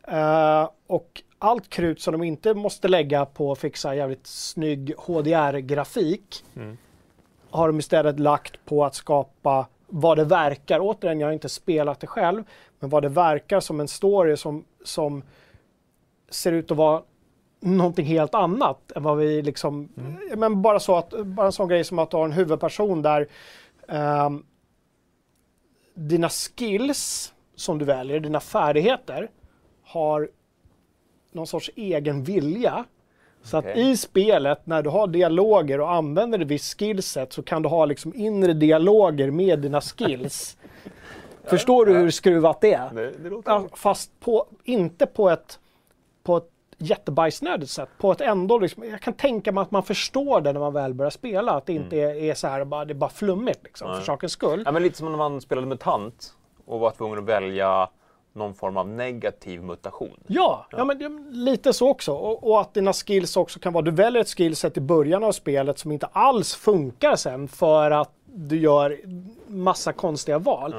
[0.09, 6.45] Eh, och allt krut som de inte måste lägga på att fixa jävligt snygg HDR-grafik
[7.51, 12.01] har de istället lagt på att skapa vad det verkar, återigen jag har inte spelat
[12.01, 12.45] det själv,
[12.81, 15.23] men vad det verkar som en story som, som
[16.31, 17.03] ser ut att vara
[17.63, 19.89] någonting helt annat än vad vi liksom,
[20.37, 23.29] men bara så att, bara en sån grej som att du har en huvudperson där
[23.89, 24.45] ehm,
[25.95, 29.31] dina skills som du väljer, dina färdigheter,
[29.85, 30.29] har
[31.33, 32.85] någon sorts egen vilja.
[33.43, 33.91] Så att Okej.
[33.91, 37.85] i spelet, när du har dialoger och använder ett visst skillset så kan du ha
[37.85, 40.57] liksom inre dialoger med dina skills.
[41.45, 42.95] Förstår du hur skruvat det är?
[42.95, 43.43] Det, det.
[43.45, 45.59] Ja, fast på, inte på ett,
[46.23, 46.52] på ett
[46.83, 47.89] jättebajsnödigt sätt.
[47.99, 50.95] På ett ändå, liksom, jag kan tänka mig att man förstår det när man väl
[50.95, 51.53] börjar spela.
[51.53, 54.33] Att det inte är, är så här, bara, det är bara flummigt liksom, för sakens
[54.33, 54.63] skull.
[54.67, 56.35] Ja, men lite som när man spelade MUTANT
[56.67, 57.89] och var tvungen att välja
[58.33, 60.21] någon form av negativ mutation.
[60.27, 60.85] Ja, ja.
[60.85, 62.13] men det, lite så också.
[62.13, 65.33] Och, och att dina skills också kan vara, du väljer ett skillset i början av
[65.33, 69.01] spelet som inte alls funkar sen för att du gör
[69.47, 70.75] massa konstiga val.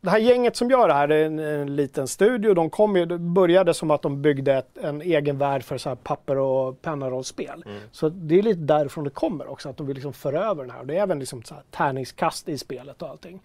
[0.00, 2.54] Det här gänget som gör det här, det är en, en liten studio.
[2.54, 5.88] De kom ju, det började som att de byggde ett, en egen värld för så
[5.88, 7.64] här papper och pennarollspel.
[7.92, 10.70] Så det är lite därifrån det kommer också, att de vill liksom föra över den
[10.70, 10.84] här.
[10.84, 13.42] Det är även liksom så här tärningskast i spelet och allting.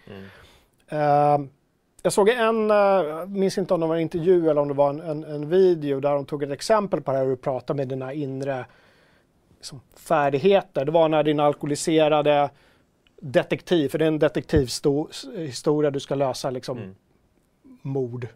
[0.89, 1.37] Eh,
[2.03, 4.89] jag såg en, uh, minns inte om det var en intervju eller om det var
[4.89, 7.73] en, en, en video där de tog ett exempel på det här hur du pratar
[7.73, 8.65] med dina inre
[9.57, 10.85] liksom, färdigheter.
[10.85, 12.49] Det var när din alkoholiserade
[13.21, 16.95] detektiv, för det är en detektivhistoria du ska lösa liksom
[17.81, 18.27] mord.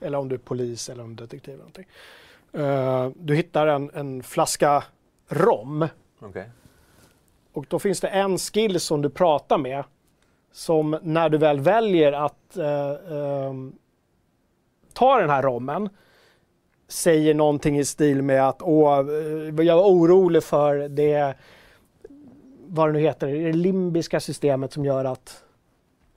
[0.00, 1.54] Eller om du är polis eller om detektiv.
[1.54, 1.86] Eller någonting.
[2.52, 4.84] Eh, du hittar en, en flaska
[5.28, 6.50] rom Okej.
[7.52, 9.84] och då finns det en skill som du pratar med
[10.52, 13.72] som när du väl väljer att eh, ehm,
[14.92, 15.88] ta den här rommen
[16.88, 21.34] säger någonting i stil med att Åh, eh, jag var orolig för det,
[22.68, 25.44] vad det nu heter, det limbiska systemet som gör att,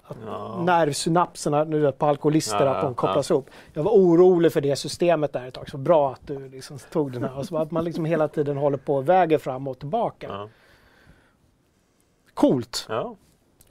[0.04, 0.62] att Ja.
[0.64, 3.50] nervsynapserna nu på alkoholister, Ja, att de ja, kopplas ihop.
[3.74, 7.12] Jag var orolig för det systemet där ett tag, så bra att du liksom tog
[7.12, 7.38] den här.
[7.38, 10.28] Och så att man liksom hela tiden håller på och väger fram och tillbaka.
[10.30, 10.50] Ja.
[12.34, 12.86] Coolt!
[12.90, 13.16] Ja.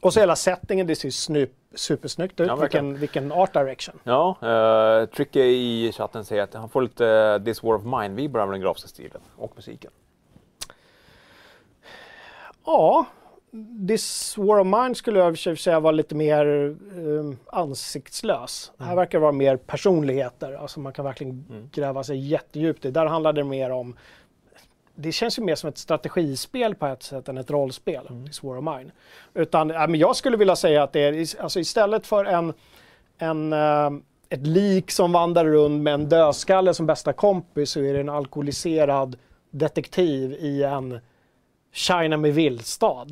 [0.01, 2.49] Och så hela settingen, det ser ju snup, supersnyggt ut.
[2.49, 3.99] Ja, vilken, vilken art direction.
[4.05, 7.05] Ja, uh, Tricky i chatten säger att han får lite
[7.39, 9.91] uh, This War of Mine-vibbar av den grafiska stilen och musiken.
[12.69, 13.07] Ja,
[13.89, 18.73] This War of Mine skulle jag för säga var lite mer eh, ansiktslös.
[18.79, 21.69] Här verkar det vara mer personligheter, alltså man kan verkligen Mm.
[21.73, 22.91] gräva sig jättedjupt i.
[22.91, 23.97] Där handlar det mer om
[24.95, 28.59] det känns ju mer som ett strategispel på ett sätt än ett rollspel, This War
[28.59, 28.91] of Mine.
[29.35, 32.53] Utan, ja, men jag skulle vilja säga att det är, alltså istället för en,
[33.19, 33.91] en, eh,
[34.29, 38.09] ett lik som vandrar runt med en dödskalle som bästa kompis så är det en
[38.09, 39.17] alkoholiserad
[39.51, 41.01] detektiv i en
[41.73, 43.07] China med vildstad.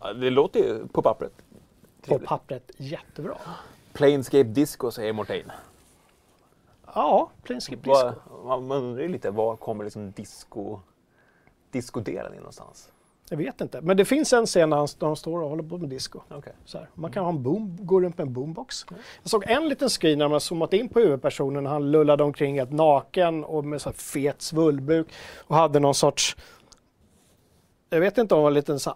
[0.00, 1.32] Ja, Det låter ju på pappret.
[2.08, 3.34] På pappret jättebra.
[3.92, 5.52] Planescape Disco säger Mortain.
[6.94, 8.12] Ja, Planescape Disco.
[8.44, 10.78] Man undrar ju lite, var kommer liksom disco,
[11.70, 12.90] discodelen in någonstans?
[13.30, 13.80] Jag vet inte.
[13.80, 16.20] Men det finns en scen där han- där står och håller på med disco.
[16.30, 16.52] Okej.
[16.64, 16.88] Så här.
[16.94, 18.86] Man kan ha en boom, gå runt med en boombox.
[19.22, 21.66] Jag såg en liten screen när man zoomat in på huvudpersonen.
[21.66, 25.06] Han lullade omkring helt naken och med så här fet svullbuk
[25.46, 26.36] och hade någon sorts,
[27.94, 28.94] jag vet inte om det var en liten så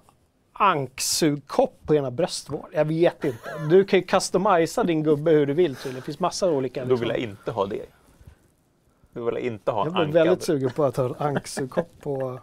[0.53, 2.71] anksugkopp på ena bröstvården.
[2.73, 3.51] Jag vet inte.
[3.71, 5.97] Du kan ju customisa din gubbe hur du vill tydligen.
[5.97, 6.81] Det finns massa olika.
[6.81, 7.01] Då liksom.
[7.01, 7.87] vill jag inte ha det.
[9.13, 10.15] Då vill jag inte ha en Jag var ankad.
[10.15, 12.41] väldigt sugen på att ha en anksugkopp på,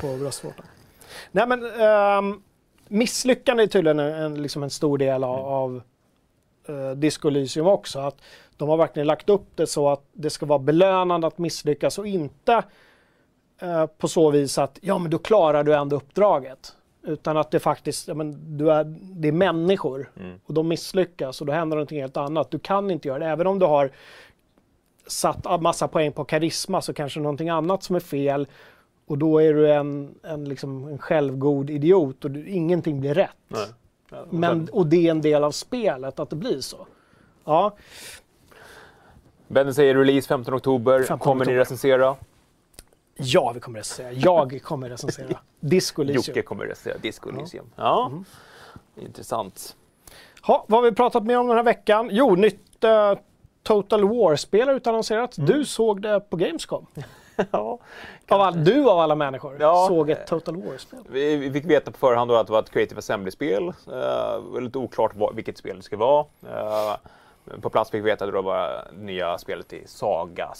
[0.00, 0.66] på bröstvårtan.
[1.32, 2.42] Nej men um,
[2.88, 5.82] misslyckande är tydligen en, en, liksom en stor del av, av
[6.68, 7.98] uh, Disco Elysium också.
[7.98, 8.16] Att
[8.56, 12.06] de har verkligen lagt upp det så att det ska vara belönande att misslyckas och
[12.06, 12.62] inte
[13.64, 16.76] eh, på så vis att ja men då klarar du ändå uppdraget.
[17.06, 20.40] Utan att det faktiskt, ja, men du är, det är människor Mm.
[20.44, 22.50] och de misslyckas och då händer någonting helt annat.
[22.50, 23.26] Du kan inte göra det.
[23.26, 23.90] Även om du har
[25.06, 28.46] satt massa poäng på karisma så kanske någonting annat som är fel
[29.06, 33.30] och då är du en, en, liksom, en självgod idiot och du, ingenting blir rätt.
[33.48, 33.66] Nej.
[34.30, 36.86] Men, och det är en del av spelet att det blir så.
[37.44, 37.76] Ja,
[39.48, 40.98] Benny säger release 15 oktober.
[40.98, 42.16] 15 Kommer ni recensera?
[43.16, 44.12] Ja vi kommer recensera.
[44.12, 45.38] Jag kommer recensera.
[45.60, 46.22] Disco Elysium.
[46.26, 47.66] Jocke kommer recensera Disco Elysium.
[47.76, 48.24] Ja, Mm.
[48.96, 49.76] intressant.
[50.42, 52.08] Ha, vad har vi pratat mer om den här veckan?
[52.12, 53.14] Jo, nytt eh,
[53.62, 55.38] Total War-spel har utannonserats.
[55.38, 55.50] Mm.
[55.50, 56.86] Du såg det på Gamescom.
[57.50, 57.78] ja.
[58.28, 59.84] Av all, du av alla människor Ja.
[59.88, 60.98] såg ett Total War-spel.
[61.08, 63.72] Vi, vi fick veta på förhand då att det var ett Creative Assembly-spel.
[63.88, 66.26] Uh, lite oklart vad, vilket spel det ska vara.
[66.42, 66.96] Eh,
[67.60, 70.52] på plats fick vi veta att det var nya spelet i Saga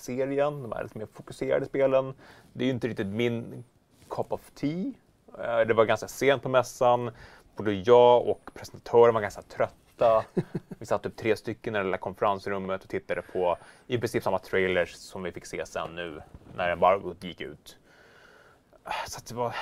[0.00, 0.62] Spin-off-serien.
[0.62, 2.14] De här lite mer fokuserade spelen.
[2.52, 3.64] Det är ju inte riktigt min
[4.10, 4.92] cup of tea.
[5.38, 7.10] Eh, det var ganska sent på mässan.
[7.56, 10.24] Både jag och presentatören var ganska trötta.
[10.78, 14.38] Vi satt upp tre stycken i det lilla konferensrummet och tittade på i princip samma
[14.38, 16.20] trailers som vi fick se sen nu
[16.56, 17.76] när embargot gick ut.
[19.06, 19.54] Så det var,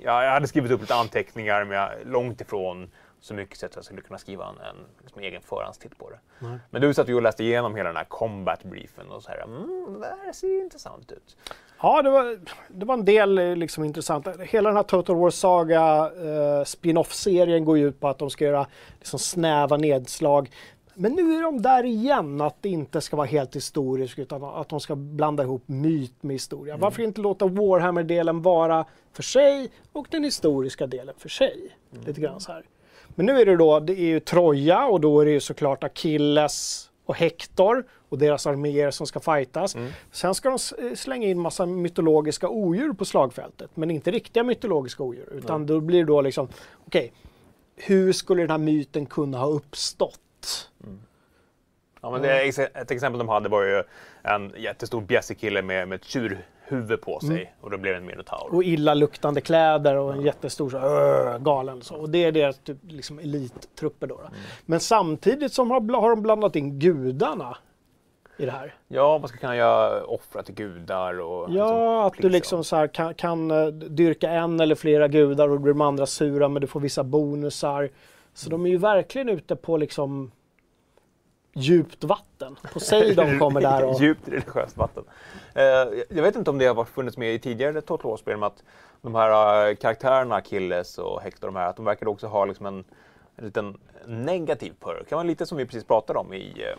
[0.00, 3.76] ja, jag hade skrivit upp lite anteckningar men jag, långt ifrån så mycket så att
[3.76, 6.18] jag skulle kunna skriva en, en liksom, egen förhandstitt på det.
[6.38, 6.58] Nej.
[6.70, 9.42] Men du satt ju och läste igenom hela den här combat briefen och så här,
[9.42, 11.36] mm, det här ser intressant ut.
[11.82, 14.26] Ja, det var, det var en del eh, liksom, intressant.
[14.40, 18.44] Hela den här Total War Saga eh, spin-off-serien går ju ut på att de ska
[18.44, 18.66] göra
[18.98, 20.50] liksom, snäva nedslag.
[20.98, 24.68] Men nu är de där igen, att det inte ska vara helt historiskt utan att
[24.68, 26.76] de ska blanda ihop myt med historia.
[26.76, 31.76] Varför inte låta Warhammer-delen vara för sig och den historiska delen för sig?
[32.06, 32.64] Lite grann så här.
[33.14, 35.84] Men nu är det då, det är ju Troja och då är det ju såklart
[35.84, 39.76] Achilles och Hector och deras arméer som ska fightas.
[40.10, 40.58] Sen ska de
[40.96, 45.32] slänga in massa mytologiska odjur på slagfältet, men inte riktiga mytologiska odjur.
[45.32, 46.48] Utan då blir det då liksom,
[46.86, 47.12] okej,
[47.76, 50.70] hur skulle den här myten kunna ha uppstått?
[52.00, 53.82] Ja, men det, ett exempel de hade var ju
[54.22, 56.04] en jättestor bjässig kille med, med ett
[56.68, 58.54] tjurhuvud på sig och då blev det en minotaur.
[58.54, 61.96] Och illaluktande kläder och en jättestor så, "Åh", galen så.
[61.96, 64.14] Och det är deras typ, liksom elittrupper då.
[64.14, 64.28] då.
[64.66, 67.56] Men samtidigt som har, har de blandat in gudarna
[68.38, 68.74] i det här.
[68.88, 71.50] Ja, man ska kunna göra offra till gudar och...
[71.50, 75.56] Ja, att du liksom så här kan, kan eh, dyrka en eller flera gudar och
[75.56, 77.90] då blir de andra sura men du får vissa bonusar.
[78.34, 80.30] Så de är ju verkligen ute på liksom
[81.56, 82.56] djupt vatten.
[82.72, 83.94] Poseidon kommer där och...
[84.00, 85.04] Djupt religiöst vatten.
[85.54, 85.64] Eh,
[86.08, 88.62] jag vet inte om det har funnits med i tidigare Total War-spel, att
[89.02, 92.66] de här eh, karaktärerna, Achilles och Hector, de här, att de verkar också ha liksom
[92.66, 92.84] en,
[93.36, 95.06] en liten negativ perk.
[95.08, 96.78] Det var lite som vi precis pratade om i eh,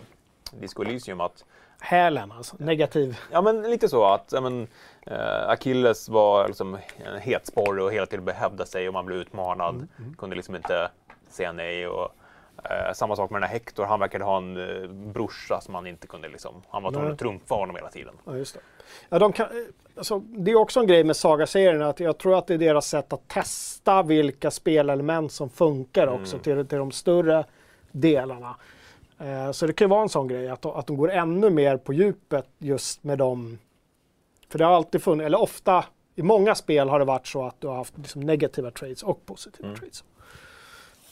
[0.59, 1.45] Disco Elysium, att
[1.79, 3.17] Hälen alltså, negativ.
[3.31, 4.67] Ja, men lite så att ja, men,
[5.01, 9.19] eh, Achilles var liksom en het sporre och hela tiden behövde sig och man blev
[9.19, 9.87] utmanad.
[10.17, 10.89] Kunde liksom inte
[11.29, 12.15] CNA och
[12.63, 13.85] eh, samma sak med den här Hector.
[13.85, 17.19] Han verkade ha en eh, brorsa som han inte kunde liksom, han var tvungen att
[17.19, 18.13] trumfa honom hela tiden.
[18.25, 18.59] Ja, just det.
[19.09, 19.53] Ja, de kan, eh,
[19.97, 22.87] alltså, det är också en grej med Saga-serien att jag tror att det är deras
[22.87, 27.45] sätt att testa vilka spelelement som funkar också till, till de större
[27.91, 28.55] delarna.
[29.19, 31.77] Eh, så det kan ju vara en sån grej att, att de går ännu mer
[31.77, 33.57] på djupet just med dem.
[34.49, 35.85] För det har alltid funnits, eller ofta,
[36.15, 39.25] i många spel har det varit så att du har haft liksom negativa trades och
[39.25, 40.03] positiva trades.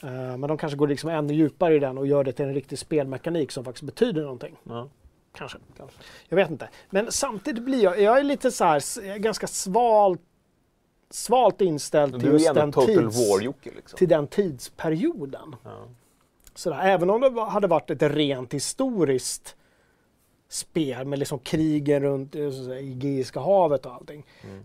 [0.05, 2.53] Eh, men de kanske går liksom ännu djupare i den och gör det till en
[2.53, 4.55] riktig spelmekanik som faktiskt betyder någonting.
[4.63, 4.89] Ja.
[5.37, 5.57] Kanske.
[6.29, 6.69] Jag vet inte.
[6.89, 10.21] Men samtidigt blir jag, jag är lite så här, ganska svalt,
[11.09, 13.17] svalt inställd till just den tids,
[13.63, 13.97] liksom.
[13.97, 15.55] till den tidsperioden.
[15.63, 15.87] Ja.
[16.55, 19.55] Sådär, även om det hade varit ett rent historiskt
[20.49, 24.25] spel med liksom krigen runt eh, Egeiska havet och allting.
[24.43, 24.63] Mm.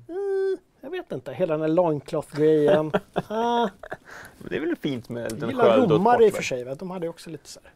[0.80, 2.92] Jag vet inte, hela den här loincloth-grejen.
[3.28, 3.68] ah,
[4.48, 7.06] det är väl fint med jag den gillar romare i och för sig, de hade
[7.06, 7.72] ju också lite så här.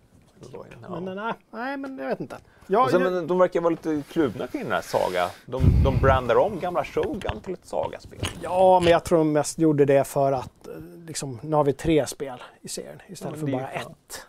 [0.82, 1.00] Ja.
[1.00, 2.36] Men nej, nej, men jag vet inte.
[2.66, 5.30] Ja, Och sen, jag- men de verkar vara lite kluvna kring den här Saga.
[5.46, 8.20] De, de brandar om gamla Shogun till ett Saga-spel.
[8.42, 10.74] Ja, men jag tror de mest gjorde det för att eh,
[11.06, 13.92] liksom, nu har vi tre spel i serien istället Ja, för bara fan.
[13.92, 14.26] ett.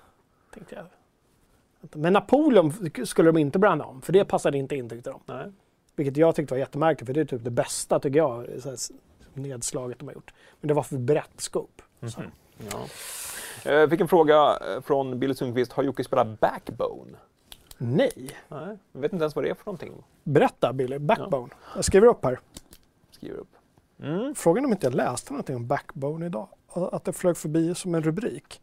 [0.54, 0.86] Tänkte jag.
[2.02, 2.74] Men Napoleon
[3.06, 5.20] skulle de inte branda om, för det passade inte in tyckte de.
[5.26, 5.52] Nej.
[5.96, 8.78] Vilket jag tyckte var jättemärkligt, för det är typ det bästa tycker jag, så här,
[9.34, 10.34] nedslaget de har gjort.
[10.62, 11.84] Men det var för brett scope.
[12.10, 12.22] Så.
[12.72, 12.80] Ja.
[13.66, 15.72] Eh, Jag fick en fråga eh, från Bill Sundqvist.
[15.72, 17.18] Har Jocke spelat Backbone?
[17.78, 18.12] Nej,
[18.48, 20.04] Nej, jag vet inte ens vad det är för någonting.
[20.24, 21.54] berätta Billy, Backbone.
[21.76, 22.40] Jag skriver upp här.
[23.12, 23.56] Skriver upp.
[24.00, 24.36] Mm.
[24.36, 26.48] Frågan om inte jag läste någonting om Backbone idag.
[26.68, 28.62] Att det flög förbi som en rubrik.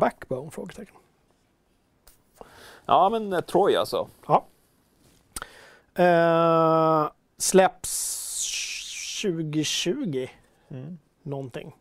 [0.00, 0.50] Backbone?
[0.50, 0.94] Frågetecken.
[2.86, 4.08] Ja, men eh, Troy alltså.
[4.26, 4.44] Ja.
[6.00, 10.28] Eh, släpps 2020
[11.22, 11.76] någonting.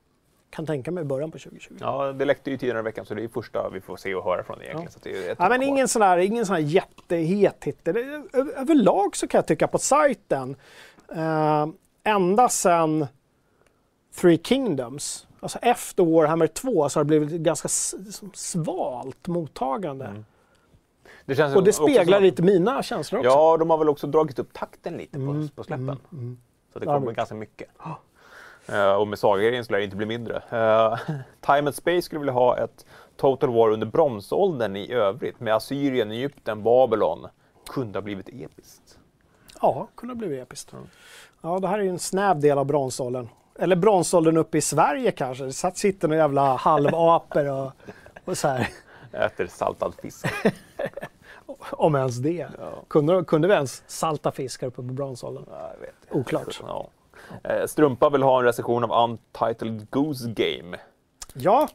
[0.49, 1.77] Kan tänka mig början på 2020.
[1.79, 4.15] Ja, Ja, det läckte ju tidigare i veckan så det är första vi får se
[4.15, 4.91] och höra från det egentligen.
[4.93, 4.99] Ja.
[4.99, 7.97] Så det är ett men ingen sån här, ingen sån här jättehet titel.
[8.33, 10.55] Överlag så kan jag tycka på sajten,
[11.15, 11.67] eh,
[12.03, 13.07] ända sedan
[14.15, 17.67] Three Kingdoms, alltså efter Warhammer 2 så har det blivit ganska
[18.33, 20.23] svalt mottagande.
[21.35, 23.29] Det Och det speglar som- lite mina känslor också.
[23.29, 25.97] Ja, de har väl också dragit upp takten lite på, Mm, på släppen.
[26.73, 27.69] Så det Ja, kommer men- ganska mycket.
[28.67, 30.35] Eh, och med Saga-grejen lär det inte bli mindre.
[30.53, 30.97] Uh,
[31.41, 32.85] Time and Space skulle vilja ha ett
[33.17, 37.27] Total War under bronsåldern i övrigt med Assyrien, Egypten, Babylon.
[37.69, 38.97] Kunde ha blivit episkt.
[39.61, 40.73] Ja, kunde ha blivit episkt.
[41.41, 43.29] Ja, det här är ju en snäv del av bronsåldern.
[43.59, 45.43] Eller bronsåldern uppe i Sverige kanske.
[45.43, 47.71] Det satt, sitter några jävla halvaper och,
[48.25, 48.67] och så här.
[49.11, 50.25] Äter saltad fisk.
[51.71, 52.47] Om ens det.
[52.87, 55.45] Kunde, kunde vi ens salta fiskar uppe på bronsåldern?
[55.51, 55.71] Ja.
[56.11, 56.61] Oklart.
[56.67, 56.87] Ja.
[57.43, 60.77] Eh, Strumpa vill ha en recension av Untitled Goose Game.
[61.33, 61.67] Ja,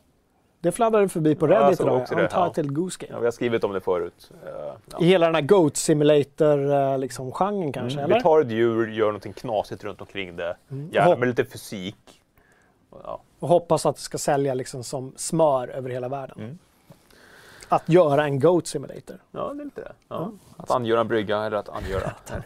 [0.60, 2.00] det fladdrade förbi på Ja, Reddit såg idag.
[2.02, 2.46] också det, ja.
[2.46, 3.12] Untitled Goose Game.
[3.16, 4.30] Ja, vi har skrivit om det förut.
[4.46, 4.50] Eh,
[4.92, 4.98] ja.
[5.00, 8.14] I hela den här Goat Simulator-genren liksom, genren kanske, eller?
[8.14, 10.56] Vi tar ett djur, gör någonting knasigt runt omkring det.
[10.90, 11.18] Gärna Hopp.
[11.18, 12.22] med lite fysik.
[13.04, 13.20] Ja.
[13.38, 16.36] Och hoppas att det ska sälja liksom som smör över hela världen.
[16.38, 16.58] Mm.
[17.68, 19.18] Att göra en Goat Simulator.
[19.30, 19.92] ja, det är lite det.
[20.08, 20.30] Ja.
[20.56, 22.12] Att angöra en brygga eller att angöra.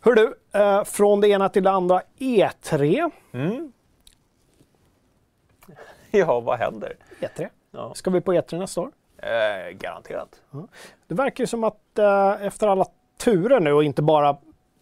[0.00, 2.02] Hör du, eh, från det ena till det andra.
[2.18, 3.10] E3.
[3.32, 3.72] Mm.
[6.10, 6.96] Ja, vad händer?
[7.20, 7.48] E3.
[7.70, 7.94] Ja.
[7.94, 8.90] Ska vi på E3 nästa år?
[9.18, 10.40] Eh, garanterat.
[11.06, 12.86] Det verkar ju som att eh, efter alla
[13.18, 14.36] turer nu och inte bara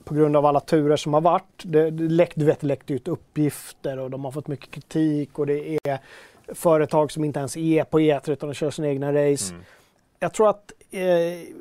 [0.04, 1.62] på grund av alla turer som har varit.
[1.62, 5.46] Det, det läck, du vet, läckte ut uppgifter och de har fått mycket kritik och
[5.46, 5.98] det är
[6.48, 9.54] företag som inte ens är på E3 utan de kör sina egna race.
[9.54, 9.64] Mm.
[10.18, 11.00] Jag tror att, eh,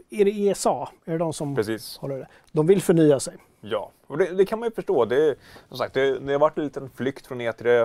[0.09, 0.89] är det ESA?
[1.05, 1.97] Är det de som Precis.
[1.97, 2.27] håller det?
[2.51, 3.38] De vill förnya sig.
[3.61, 5.05] Ja, och det, det kan man ju förstå.
[5.05, 5.36] Det,
[5.67, 7.81] som sagt, det, det har varit en liten flykt från E3.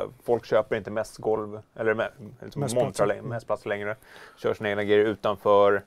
[0.00, 2.08] Eh, folk köper inte mässgolv, eller mä,
[2.42, 3.96] liksom montrar längre, mässplatser längre.
[4.38, 5.82] Kör sina egna grejer utanför.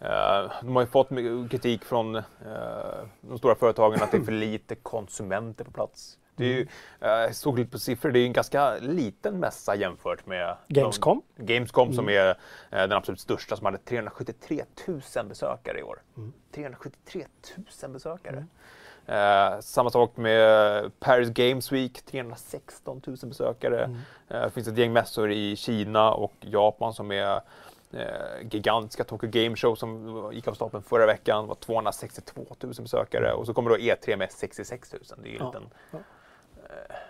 [0.00, 1.08] Eh, de har ju fått
[1.50, 2.22] kritik från eh,
[3.20, 6.17] de stora företagen att det är för lite konsumenter på plats.
[6.38, 6.60] Det är ju,
[7.00, 10.56] eh, jag såg lite på siffror, det är ju en ganska liten mässa jämfört med
[10.68, 11.22] Gamescom.
[11.36, 12.34] De, Gamescom som är eh,
[12.70, 14.64] den absolut största som hade 373
[15.16, 16.02] 000 besökare i år.
[16.54, 17.26] 373
[17.82, 18.46] 000 besökare.
[19.06, 23.96] Eh, samma sak med Paris Games Week, 316 000 besökare.
[24.28, 27.40] Eh, det finns ett gäng mässor i Kina och Japan som är
[27.92, 29.04] eh, gigantiska.
[29.04, 33.32] Tokyo Game Show som gick av stapeln förra veckan var 262 000 besökare.
[33.32, 35.02] Och så kommer då E3 med 66 000.
[35.22, 35.98] Det är ju en Ja, liten ja.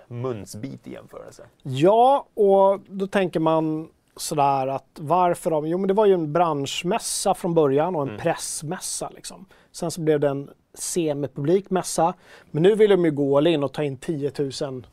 [0.07, 1.43] Munsbit i jämförelse.
[1.63, 6.33] Ja, och då tänker man sådär att varför de, jo men det var ju en
[6.33, 8.21] branschmässa från början och en Mm.
[8.21, 9.47] pressmässa liksom.
[9.73, 12.15] Sen så blev det en semipublik mässa.
[12.51, 14.33] Men nu vill de ju gå all in och ta in 10
[14.63, 14.87] 000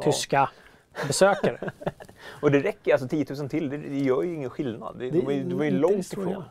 [0.00, 0.50] tyska
[1.06, 1.70] besökare.
[2.42, 4.96] Och det räcker, alltså 10 000 till, det, det gör ju ingen skillnad.
[4.98, 6.42] Det, Det de, ju- de var ju långt ifrån.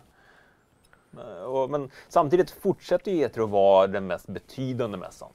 [1.47, 5.29] Och, men samtidigt fortsätter ju E3 att vara den mest betydande mässan.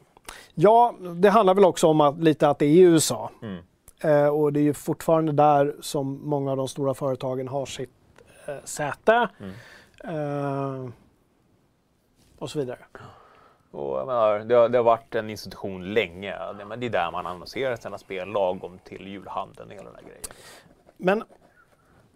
[0.55, 3.31] Ja, det handlar väl också om att, lite att det är USA.
[3.43, 3.63] Mm.
[4.01, 7.91] Eh, och det är ju fortfarande där som många av de stora företagen har sitt
[8.47, 9.29] eh, säte.
[10.05, 10.89] Eh,
[12.39, 12.79] och så vidare.
[13.71, 16.35] Och menar, det, har, det har varit en institution länge.
[16.59, 19.95] Det, men det är där man annonserar sina spel lagom till julhandeln och hela den
[19.95, 20.25] här grejen.
[20.97, 21.25] Men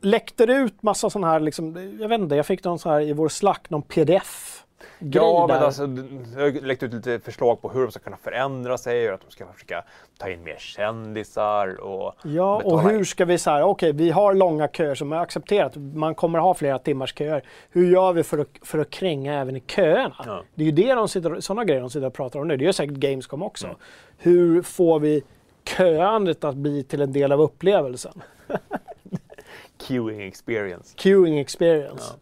[0.01, 3.01] läckte det ut massa sån här, liksom, jag vet inte, jag fick någon så här
[3.01, 4.65] i vår slack, någon pdf
[4.99, 8.79] Ja, men alltså, det har läckt ut lite förslag på hur de ska kunna förändra
[8.79, 9.85] sig och att de ska försöka
[10.19, 14.69] ta in mer kändisar och Ja, och hur ska vi säga, okej vi har långa
[14.69, 17.43] köer som är accepterat, man kommer ha flera timmars köer.
[17.71, 20.25] Hur gör vi för att, för att kränga även i köerna?
[20.27, 20.43] Ja.
[20.55, 22.65] Det är ju det de sitter, sådana grejer de sitter och pratar om nu, det
[22.65, 23.67] gör säkert Gamescom också.
[23.67, 23.79] Mm.
[24.19, 25.23] Hur får vi
[25.77, 28.23] köandet att bli till en del av upplevelsen?
[29.79, 30.95] queuing experience.
[30.97, 32.15] Queuing experience.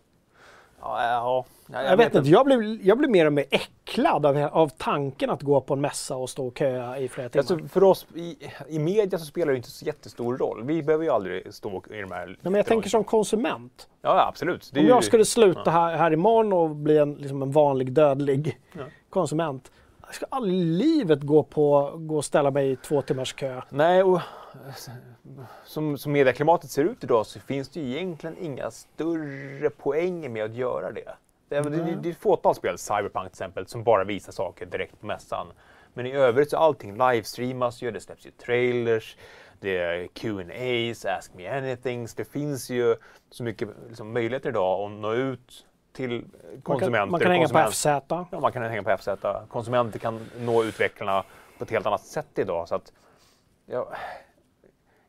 [0.80, 4.36] Ja, ja, ja, Jag, vet inte, jag blir, jag blir mer och mer äcklad av,
[4.52, 7.40] av tanken att gå på en mässa och stå och köa i flera timmar.
[7.40, 8.36] Alltså, för oss i,
[8.68, 10.62] i media så spelar det inte så jättestor roll.
[10.64, 12.26] Vi behöver ju aldrig stå i de här...
[12.26, 13.88] Nej, men jag tänker som konsument.
[14.02, 14.70] Ja, absolut.
[14.72, 17.92] Det Om ju- jag skulle sluta här, här imorgon och bli en, liksom en vanlig
[17.92, 18.84] dödlig Ja.
[19.10, 19.70] konsument.
[20.06, 23.60] Jag ska aldrig i livet gå, på, gå och ställa mig i två timmars kö.
[23.70, 24.20] Nej, och
[25.64, 30.44] som, som medieklimatet ser ut idag så finns det ju egentligen inga större poänger med
[30.44, 31.14] att göra det.
[31.48, 34.32] Det är, det, det, det är ett fåtal spel, Cyberpunk till exempel, som bara visar
[34.32, 35.46] saker direkt på mässan.
[35.94, 39.16] Men i övrigt så allting livestreamas ju, det släpps ju trailers,
[39.60, 42.14] det är Q&As, Ask Me Anythings.
[42.14, 42.96] Det finns ju
[43.30, 46.98] så mycket liksom, möjligheter idag att nå ut till Man konsumenter.
[46.98, 48.30] kan, man kan hänga på konsument- FZ.
[48.32, 49.08] Ja, man kan hänga på FZ.
[49.48, 51.24] Konsumenter kan nå utvecklarna
[51.58, 52.68] på ett helt annat sätt idag.
[52.68, 52.92] Så att,
[53.66, 53.88] ja,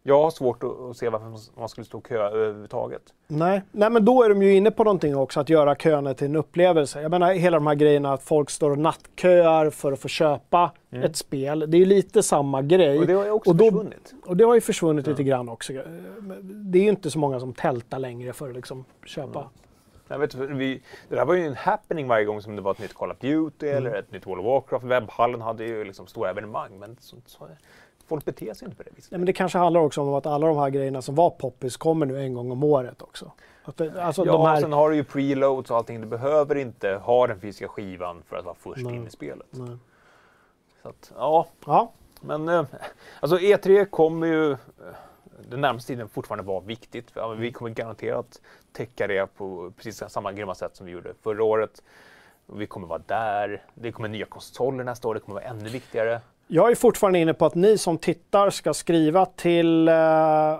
[0.07, 3.01] jag har svårt att, se varför man skulle stå och köa överhuvudtaget.
[3.27, 3.61] Nej.
[3.71, 6.35] Nej, men då är de ju inne på någonting också, att göra köerna till en
[6.35, 7.01] upplevelse.
[7.01, 10.71] Jag menar hela de här grejerna att folk står och nattköar för att få köpa
[10.91, 11.59] ett spel.
[11.67, 12.87] Det är ju lite samma grej.
[12.89, 13.01] Mm.
[13.01, 14.13] Och det har ju också Och då- försvunnit.
[14.25, 15.73] Och det har ju försvunnit lite grann också.
[16.43, 19.49] Det är ju inte så många som tältar längre för att liksom köpa.
[20.07, 22.79] Jag vet, vi, det där var ju en happening varje gång som det var ett
[22.79, 24.85] nytt Call of Duty eller ett nytt World of Warcraft.
[24.85, 26.79] Webbhallen hade ju liksom stora evenemang.
[26.79, 27.47] Men så, så,
[28.07, 29.11] folk beter sig inte på det viset.
[29.11, 31.77] Nej, men det kanske handlar också om att alla de här grejerna som var poppis
[31.77, 33.31] kommer nu en gång om året också.
[33.75, 34.61] Det, alltså Ja, de här...
[34.61, 36.01] sen har du ju preloads och allting.
[36.01, 38.95] Du behöver inte ha den fysiska skivan för att vara först Nej.
[38.95, 39.47] in i spelet.
[39.51, 39.77] Nej.
[40.81, 41.91] Så att, ja, Ja,
[42.21, 42.65] Men eh,
[43.19, 44.57] alltså E3 kommer ju eh,
[45.49, 47.13] den närmaste tiden fortfarande vara viktigt.
[47.37, 48.41] Vi kommer garanterat
[48.71, 51.83] täcka det på precis samma grymma sätt som vi gjorde förra året.
[52.45, 53.63] Vi kommer vara där.
[53.73, 55.13] Det kommer nya konsoler nästa år.
[55.13, 56.21] Det kommer vara ännu viktigare.
[56.47, 60.57] Jag är fortfarande inne på att ni som tittar ska skriva till eh,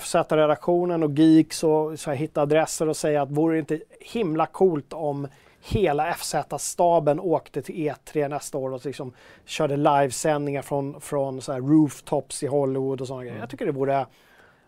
[0.00, 4.46] FZ-redaktionen och Geeks och så här, hitta adresser och säga att vore det inte himla
[4.46, 5.28] coolt om
[5.60, 9.12] hela FZ-staben åkte till E3 nästa år och liksom
[9.44, 13.38] körde livesändningar från, från så här rooftops i Hollywood och sådana grejer.
[13.38, 14.06] Jag tycker det vore,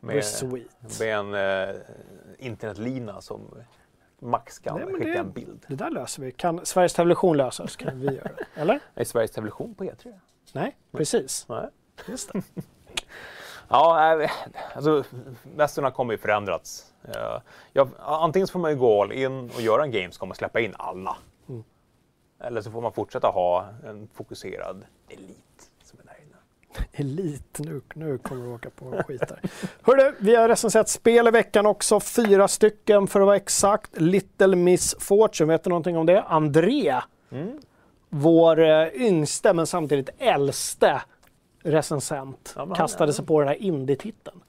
[0.00, 0.16] Med,
[1.00, 1.34] med en
[1.68, 1.74] eh,
[2.38, 3.40] internetlina som
[4.20, 5.64] Max kan Nej, skicka det- en bild.
[5.68, 6.32] Det där löser vi.
[6.32, 8.46] Kan Sveriges Television lösa så kan vi göra det.
[8.60, 8.80] Eller?
[8.94, 10.20] Är Sveriges Television på E3?
[10.52, 11.46] Nej, precis.
[11.48, 11.68] Nej.
[12.08, 12.42] Just det.
[13.72, 14.28] Ja,
[14.74, 15.04] alltså
[15.56, 16.92] mässorna kommer ju förändrats.
[17.04, 17.40] Eh,
[17.72, 20.60] ja, antingen så får man ju gå all in och göra en Gamescom och släppa
[20.60, 21.16] in alla.
[21.48, 21.64] Mm.
[22.40, 26.36] Eller så får man fortsätta ha en fokuserad elit som är där inne.
[26.92, 29.40] Elit, nu, nu kommer du åka på skit här.
[29.82, 32.00] Hörru, vi har recenserat spel i veckan också.
[32.00, 34.00] Fyra stycken för att vara exakt.
[34.00, 36.22] Little Miss Fortune, vet du någonting om det?
[36.22, 36.94] André,
[37.32, 37.58] Mm.
[38.08, 41.02] vår eh, yngste men samtidigt äldste
[41.62, 44.40] recensent, Ja, men han- kastade sig på den här indie-titeln.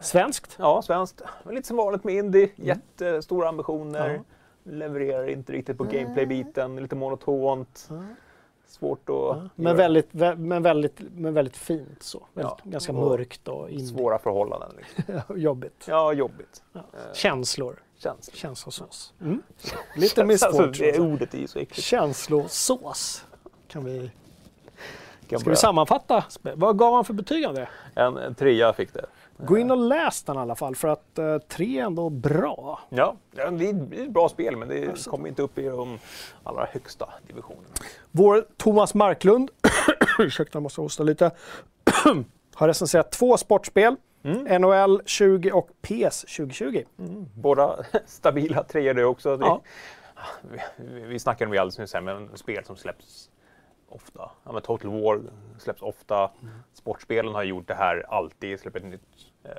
[0.00, 0.56] Svenskt?
[0.58, 1.22] Ja, svenskt.
[1.50, 2.48] Lite som vanligt med indie.
[2.56, 4.08] Jättestora ambitioner.
[4.10, 4.22] Mm.
[4.64, 4.72] Ja.
[4.72, 6.76] Levererar inte riktigt på gameplay-biten.
[6.82, 7.88] Lite monotont.
[8.68, 9.74] Svårt att Men göra.
[9.76, 12.26] väldigt, vä- men väldigt, men väldigt fint så.
[12.34, 12.70] Väldigt, Ja.
[12.70, 13.86] Ganska Och mörkt och indie.
[13.86, 14.70] Svåra förhållanden.
[14.76, 15.22] Liksom.
[15.40, 15.84] jobbigt.
[15.88, 16.62] Ja, jobbigt.
[16.72, 16.80] Ja.
[16.80, 17.82] Eh, Känslor.
[17.98, 18.34] Känns.
[18.34, 19.14] Känslosås.
[19.20, 19.42] Mm.
[19.96, 21.82] Little Miss Alltså, det ordet är ju så äckligt.
[21.82, 23.24] Känslosås.
[23.68, 24.10] Kan vi...
[25.28, 26.24] Kan Ska börja- vi sammanfatta?
[26.54, 27.68] Vad gav han för betyg av det?
[27.94, 29.06] En, en trea fick det.
[29.38, 32.80] Gå in och läs den i alla fall för att uh, tre är ändå bra.
[32.88, 35.98] Ja, det är ett bra spel men det kommer inte upp i de
[36.42, 37.74] allra högsta divisionerna.
[38.10, 39.50] Vår Thomas Marklund,
[40.18, 41.30] ursäkta jag måste hosta lite,
[42.54, 43.96] har recenserat två sportspel.
[44.22, 44.62] Mm.
[44.62, 46.82] NHL 20 och PS 2020.
[47.34, 47.76] Båda
[48.06, 49.38] stabila treor det också.
[49.40, 49.62] Ja.
[50.76, 53.30] vi, vi snackade om det alldeles nyss här, men spel som släpps
[53.88, 54.30] ofta.
[54.44, 55.20] Ja, men Total War
[55.58, 56.30] släpps ofta.
[56.72, 59.02] Sportspelen har gjort det här alltid, släpper ett nytt
[59.44, 59.50] eh,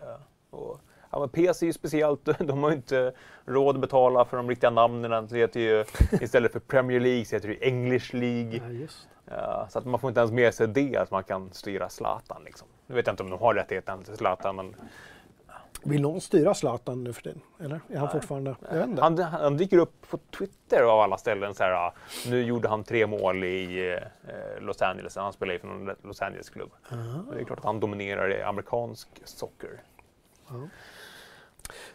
[0.50, 0.80] Och,
[1.12, 3.14] ja, men PC är ju speciellt, de har ju inte
[3.46, 5.28] råd att betala för de riktiga namnen.
[5.28, 5.86] Det heter ju,
[6.22, 8.62] istället för Premier League så heter det English League.
[8.80, 8.88] Ja.
[9.30, 12.44] Ja, så att man får inte ens med sig det, att man kan styra Zlatan.
[12.46, 12.68] Liksom.
[12.88, 14.76] Nu vet jag inte om de har rättigheten till Zlatan, men
[15.84, 17.42] Vill någon styra Zlatan nu för tiden?
[17.60, 18.56] Eller är han fortfarande...
[18.72, 19.02] Jag vet inte.
[19.02, 21.56] han, han dyker upp på Twitter av alla ställen.
[21.56, 21.94] Så här, ah,
[22.28, 23.90] nu gjorde han tre mål i
[24.28, 26.72] eh, Los Angeles, han spelar ju för någon Los Angeles-klubb.
[26.90, 29.82] Men Det är klart att han dominerar i amerikansk socker.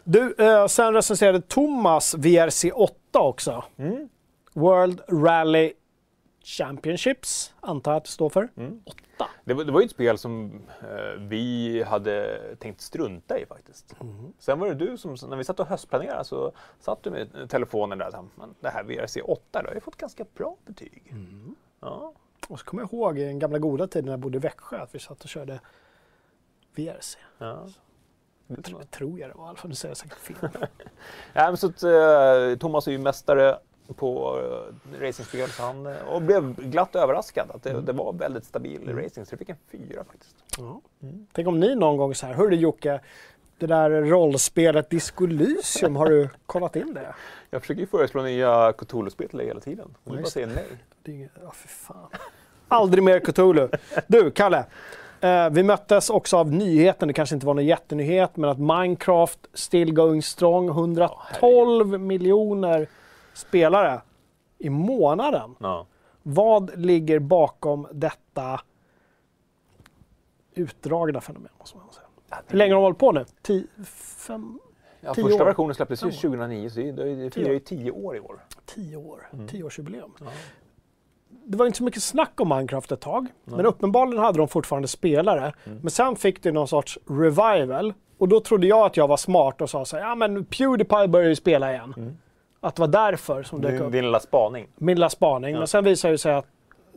[0.03, 3.63] Du, eh, sen recenserade Thomas VRC 8 också.
[3.77, 4.09] Mm.
[4.53, 5.73] World Rally
[6.43, 8.49] Championships, antar jag att det står för.
[8.57, 8.81] Mm.
[8.85, 9.29] Åtta.
[9.43, 13.95] Det, var, det var ju ett spel som eh, vi hade tänkt strunta i faktiskt.
[14.39, 17.97] Sen var det du som, när vi satt och höstplanerade så satt du med telefonen
[17.97, 21.13] där och sa, "Men det här VRC 8 det har ju fått ganska bra betyg.
[21.79, 22.13] Ja.
[22.47, 24.77] Och så kommer jag ihåg i den gamla goda tiden när jag bodde i Växjö
[24.81, 25.59] att vi satt och körde
[26.75, 27.17] VRC.
[27.37, 27.67] Ja.
[28.47, 30.35] Jag tror, jag tror jag det var i alla fall, nu säger jag säkert fel.
[31.33, 33.59] Ja, men så att, eh, Thomas är ju mästare
[33.93, 38.45] på uh, racingspel så han, eh, och blev glatt överraskad att det, det var väldigt
[38.45, 39.25] stabil racing.
[39.25, 40.35] Så det fick en fyra faktiskt.
[40.57, 40.81] Ja.
[41.31, 42.99] Tänk om ni någon gång så här, hörru Jocke,
[43.57, 47.15] det där rollspelet Disco Elysium, har du kollat in det?
[47.49, 49.95] Jag försöker ju föreslå nya Cthulhu-spel till dig hela tiden.
[50.03, 50.65] Du bara säger nej.
[51.03, 52.09] det är inget, ja för fan.
[52.67, 53.69] Aldrig mer Cthulhu.
[54.07, 54.65] Du, Kalle.
[55.23, 59.39] Eh, vi möttes också av nyheten, det kanske inte var någon jättenyhet, men att Minecraft
[59.53, 62.87] still going strong, 112 miljoner
[63.33, 64.01] spelare
[64.57, 65.55] i månaden.
[65.59, 65.85] Ja.
[66.23, 68.61] Vad ligger bakom detta
[70.53, 71.49] utdragna fenomen?
[71.59, 72.05] Måste man säga.
[72.47, 73.25] Hur länge har de hållit på nu?
[73.41, 73.63] Tio,
[74.17, 74.59] fem,
[75.05, 75.45] Ja, Tio första år.
[75.45, 76.37] versionen släpptes ju Fem år.
[76.37, 77.53] 2009 så det, firar år.
[77.53, 78.39] ju tio år i år.
[78.65, 79.29] tio år.
[79.33, 79.47] Mm.
[79.47, 80.11] Tioårsjubileum.
[81.45, 83.27] Det var inte så mycket snack om Minecraft ett tag.
[83.45, 85.53] Men uppenbarligen hade de fortfarande spelare.
[85.65, 85.79] Mm.
[85.81, 87.93] Men sen fick det någon sorts revival.
[88.17, 91.07] Och då trodde jag att jag var smart och sa så här, ja men Pewdiepie
[91.07, 92.17] börjar ju spela igen.
[92.63, 93.91] Att det var därför som det dök upp.
[93.91, 94.67] din lilla spaning.
[94.75, 95.57] Min lilla spaning.
[95.57, 96.45] Men sen visade det sig att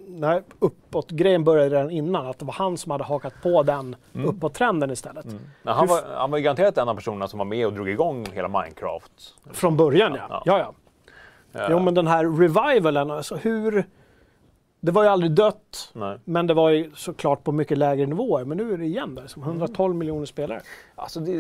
[0.09, 2.27] nej, uppåt-grejen började redan innan.
[2.27, 4.29] Att det var han som hade hakat på den Mm.
[4.29, 5.27] uppåt-trenden istället.
[5.63, 7.89] Men han, var, han var ju garanterat en av personerna som var med och drog
[7.89, 9.13] igång hela Minecraft.
[9.53, 10.27] Från början ja.
[10.29, 10.43] Ja.
[10.45, 10.59] ja.
[10.59, 10.73] ja.
[11.53, 11.67] Ja.
[11.71, 13.87] Jo men den här revivalen, alltså hur...
[14.81, 15.91] Det var ju aldrig dött.
[15.95, 16.19] Nej.
[16.25, 18.45] Men det var ju såklart på mycket lägre nivåer.
[18.45, 19.99] Men nu är det igen där, som 112 Mm.
[19.99, 20.61] miljoner spelare.
[20.95, 21.33] Alltså det,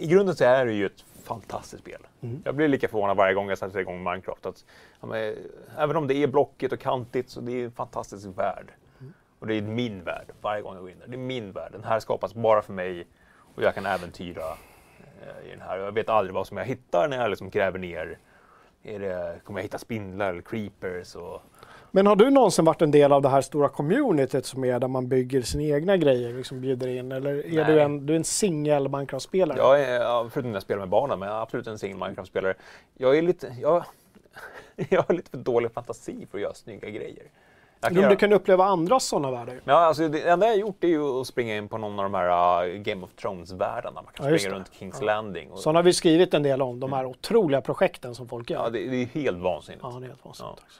[0.00, 2.00] I grunden så är det ju ett fantastiskt spel.
[2.20, 2.42] Mm.
[2.44, 4.46] Jag blir lika förvånad varje gång jag sätter igång Minecraft.
[4.46, 4.64] Att,
[5.00, 5.34] ja, men,
[5.78, 8.72] även om det är blockigt och kantigt så det är en fantastisk värld.
[9.00, 9.12] Mm.
[9.38, 11.06] Och det är min värld varje gång jag går in där.
[11.08, 11.72] Det är min värld.
[11.72, 13.06] Den här skapas bara för mig
[13.54, 14.42] och jag kan äventyra
[15.22, 15.78] eh, i den här.
[15.78, 18.18] Jag vet aldrig vad som jag hittar när jag liksom gräver ner.
[18.82, 21.14] Är det, kommer jag hitta spindlar eller creepers?
[21.14, 21.42] Och,
[21.94, 24.88] Men har du någonsin varit en del av det här stora communityt som är där
[24.88, 27.12] man bygger sina egna grejer, liksom bjuder in?
[27.12, 27.74] Eller är Nej.
[27.74, 29.58] du en, du är en singel Minecraft-spelare?
[29.58, 31.98] Jag är, ja, förutom när jag spelar med barnen, men jag är absolut en singel
[31.98, 32.54] Minecraft-spelare.
[32.94, 33.84] Jag är lite, jag,
[34.88, 37.24] jag har lite för dålig fantasi för att göra snygga grejer.
[37.80, 39.60] Jag kan du kan uppleva andra sådana världar.
[39.64, 42.02] ja, alltså, det enda jag har gjort är ju att springa in på någon av
[42.04, 44.02] de här uh, Game of Thrones-världarna.
[44.02, 45.06] Man kan Ja, springa runt Kings Ja.
[45.06, 45.50] Landing.
[45.50, 48.58] Och, Sådana har vi skrivit en del om, de här otroliga projekten som folk gör.
[48.64, 49.82] ja, det, det är helt vansinnigt.
[49.84, 50.62] Ja, det är helt vansinnigt.
[50.68, 50.72] Ja.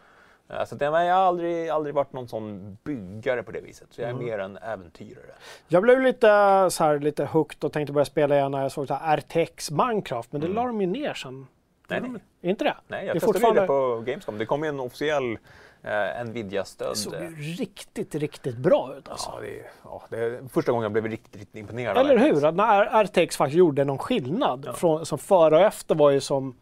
[0.49, 0.57] Också.
[0.59, 3.89] Ja, så att, men jag har aldrig, aldrig varit någon sån byggare på det viset.
[3.91, 4.25] Så jag är Mm.
[4.27, 5.35] mer en äventyrare.
[5.69, 6.27] Jag blev lite,
[6.71, 9.71] så här, lite hooked och tänkte börja spela igen när jag såg så här RTX
[9.71, 11.31] Minecraft, men det la de ju ner sen.
[11.31, 11.47] Mm.
[11.89, 12.01] Nej,
[12.41, 12.51] nej.
[12.51, 12.77] Inte det?
[12.89, 13.61] Nej, det jag är testade fortfarande...
[13.61, 14.39] det på Gamescom.
[14.39, 15.39] Det kom ju en officiell
[15.83, 16.91] eh, Nvidia-stödd.
[16.91, 19.31] Det såg ju riktigt, riktigt bra ut alltså.
[19.35, 21.97] Ja, det är, ja, det är första gången jag blev riktigt, riktigt imponerad.
[21.97, 22.25] Eller det.
[22.25, 22.45] hur?
[22.45, 24.69] Att när RTX faktiskt gjorde någon skillnad.
[24.75, 26.55] Från, som före och efter var ju som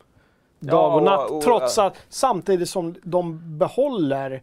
[0.61, 1.31] dag och Ja, natt.
[1.31, 4.43] och- och- trots att samtidigt som de behåller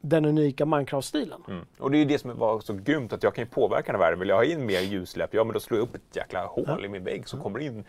[0.00, 1.42] den unika Minecraft-stilen.
[1.48, 1.66] Mm.
[1.78, 4.00] Och det är ju det som var så grymt att jag kan ju påverka den
[4.00, 4.20] här världen.
[4.20, 6.84] Vill jag ha in mer ljussläpp, ja men då slår jag upp ett jäkla hål
[6.84, 7.84] i min vägg så kommer det in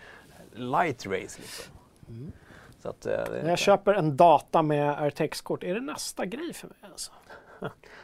[0.53, 1.74] light rays liksom.
[2.80, 6.53] Så att, eh, När det, jag köper en data med RTX-kort, är det nästa grej
[6.53, 6.78] för mig?
[6.91, 7.11] Alltså?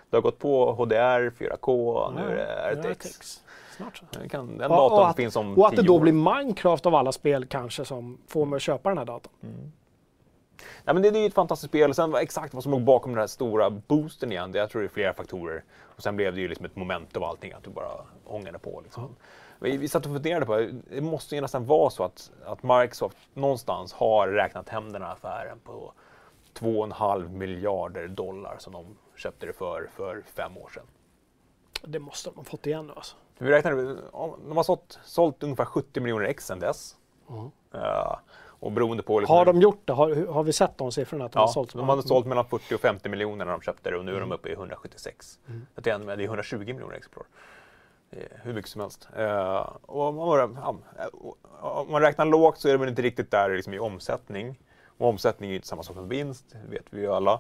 [0.10, 3.44] det har gått på HDR, 4K, nu är Ja, det RTX.
[3.78, 4.06] Snart så.
[4.20, 6.00] Det Kan, den datorn och att, finns om och att det då år.
[6.00, 9.34] blir Minecraft av alla spel kanske som får mig att köpa den här datorn.
[10.84, 11.94] Nej, men det, det är ju ett fantastiskt spel.
[11.94, 14.88] Sen exakt vad som låg bakom den här stora boosten igen, det, jag tror det
[14.88, 15.64] är flera faktorer.
[15.84, 17.92] Och sen blev det ju liksom ett moment av allting, att du bara
[18.26, 18.82] ångade på.
[18.84, 19.16] Liksom.
[19.60, 23.18] Vi, vi satt och funderade på, det måste ju nästan vara så att, att Microsoft
[23.34, 25.94] någonstans har räknat hem den här affären på
[26.54, 30.86] 2,5 miljarder dollar som de köpte det för, för fem år sedan.
[31.82, 33.16] Det måste de ha fått igen nu alltså.
[33.38, 36.96] Vi räknade, om- de har sålt, sålt ungefär 70 miljoner ex sedan dess.
[37.72, 38.20] Ja,
[38.60, 39.20] och beroende på...
[39.20, 39.94] liksom Har de gjort det?
[39.94, 41.26] Har, har vi sett de siffrorna?
[41.26, 43.52] Att de har Ja, sålt så de hade sålt mellan 40 och 50 miljoner när
[43.52, 44.30] de köpte det och nu är Mm.
[44.30, 45.40] de uppe i 176.
[45.76, 47.26] Jag tror att det är 120 miljoner exemplar.
[48.12, 49.08] Eh, Hur mycket som helst.
[49.18, 51.06] Eh, och man, ja, eh,
[51.66, 54.60] om man räknar lågt så är det väl inte riktigt där liksom i omsättning.
[54.98, 57.40] Och omsättning är ju inte samma sak som vinst, det vet vi ju alla.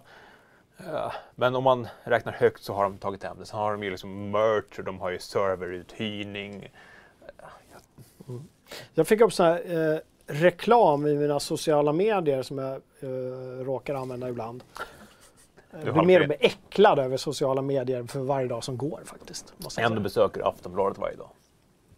[1.35, 3.45] Men om man räknar högt så har de tagit hem det.
[3.45, 6.69] Sen har de ju liksom merch och de har ju serveruthyrning.
[8.93, 13.95] Jag fick upp sån här eh, reklam i mina sociala medier som jag eh, råkar
[13.95, 14.63] använda ibland.
[15.71, 19.53] Jag blir mer och mer äcklad över sociala medier för varje dag som går faktiskt.
[19.57, 21.29] Måste Ändå besöker Aftonbladet varje dag.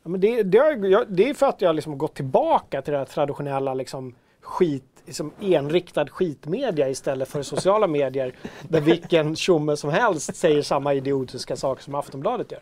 [0.04, 2.94] Ja, men det, det, jag, det är för att jag liksom har gått tillbaka till
[2.94, 9.90] det traditionella liksom, skit, liksom enriktad skitmedia istället för sociala medier där vilken tjomme som
[9.90, 12.62] helst säger samma idiotiska saker som Aftonbladet gör.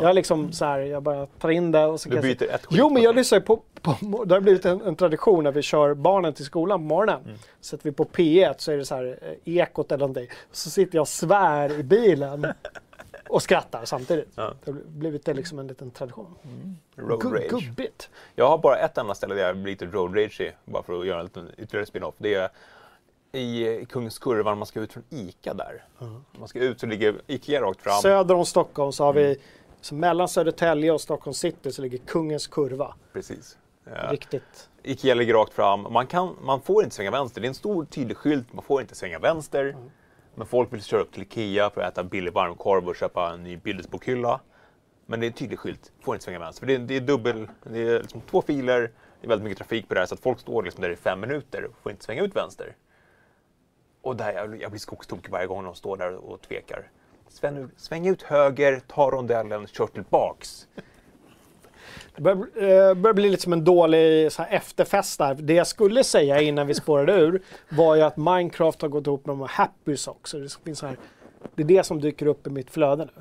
[0.00, 2.38] Jag är liksom så här, jag bara tar in det och så Du kan jag
[2.38, 5.44] byter ett skit Jo, men jag lyssnar på, på det har blivit en, en tradition
[5.44, 7.22] när vi kör barnen till skolan på morgonen.
[7.24, 7.36] Mm.
[7.60, 10.28] Sätter vi på P1 så är det så här eh, Ekot eller någonting.
[10.52, 12.46] Så sitter jag och svär i bilen
[13.32, 14.28] och skrattar samtidigt.
[14.34, 14.54] Ja.
[14.64, 16.34] Det har blivit det liksom en liten tradition.
[16.96, 17.50] Road Gu- rage.
[17.50, 18.10] Gubbigt.
[18.34, 21.06] Jag har bara ett enda ställe där jag blir lite road rage bara för att
[21.06, 22.14] göra en liten ytterligare spin-off.
[22.18, 22.50] Det är
[23.32, 25.84] i Kungens Kurva när man ska ut från ICA där.
[26.38, 28.02] Man ska ut så ligger ICA rakt fram.
[28.02, 29.22] Söder om Stockholm så har Mm.
[29.24, 29.36] vi,
[29.80, 32.94] så mellan Södertälje och Stockholm city så ligger Kungens kurva.
[33.12, 33.58] Precis.
[33.84, 34.12] Ja.
[34.12, 34.68] Riktigt.
[34.82, 35.86] IKEA ligger rakt fram.
[35.92, 37.40] Man, kan, man får inte svänga vänster.
[37.40, 38.52] Det är en stor tydlig skylt.
[38.52, 39.76] Man får inte svänga vänster.
[40.34, 43.42] Men folk vill köra upp till IKEA för att äta billig varmkorv och köpa en
[43.42, 44.40] ny Billesbokhylla.
[45.06, 45.92] Men det är en tydlig skylt.
[46.00, 46.60] Får inte svänga vänster.
[46.60, 48.80] För det är, det är dubbel, det är liksom två filer.
[48.80, 50.96] Det är väldigt mycket trafik på det här så att folk står liksom där i
[50.96, 52.76] fem minuter och får inte svänga ut vänster.
[54.02, 56.90] Och där jag, jag blir skogstokig varje gång de står där och tvekar.
[57.28, 60.68] Sväng, sväng ut höger, ta rondellen, kör tillbaks.
[62.16, 65.34] Det börjar, eh, börjar bli lite som en dålig så här, efterfest där.
[65.34, 69.26] Det jag skulle säga innan vi spårade ur var ju att Minecraft har gått ihop
[69.26, 70.32] med de här Happy Socks.
[70.32, 70.96] Det, finns så här,
[71.54, 73.12] det är det som dyker upp i mitt flöde nu.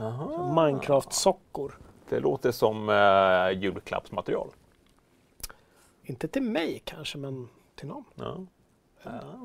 [0.55, 1.71] Minecraft-sockor.
[2.09, 4.47] Det låter som uh, julklappsmaterial.
[6.03, 8.03] Inte till mig kanske, men till någon.
[8.15, 8.37] Ja.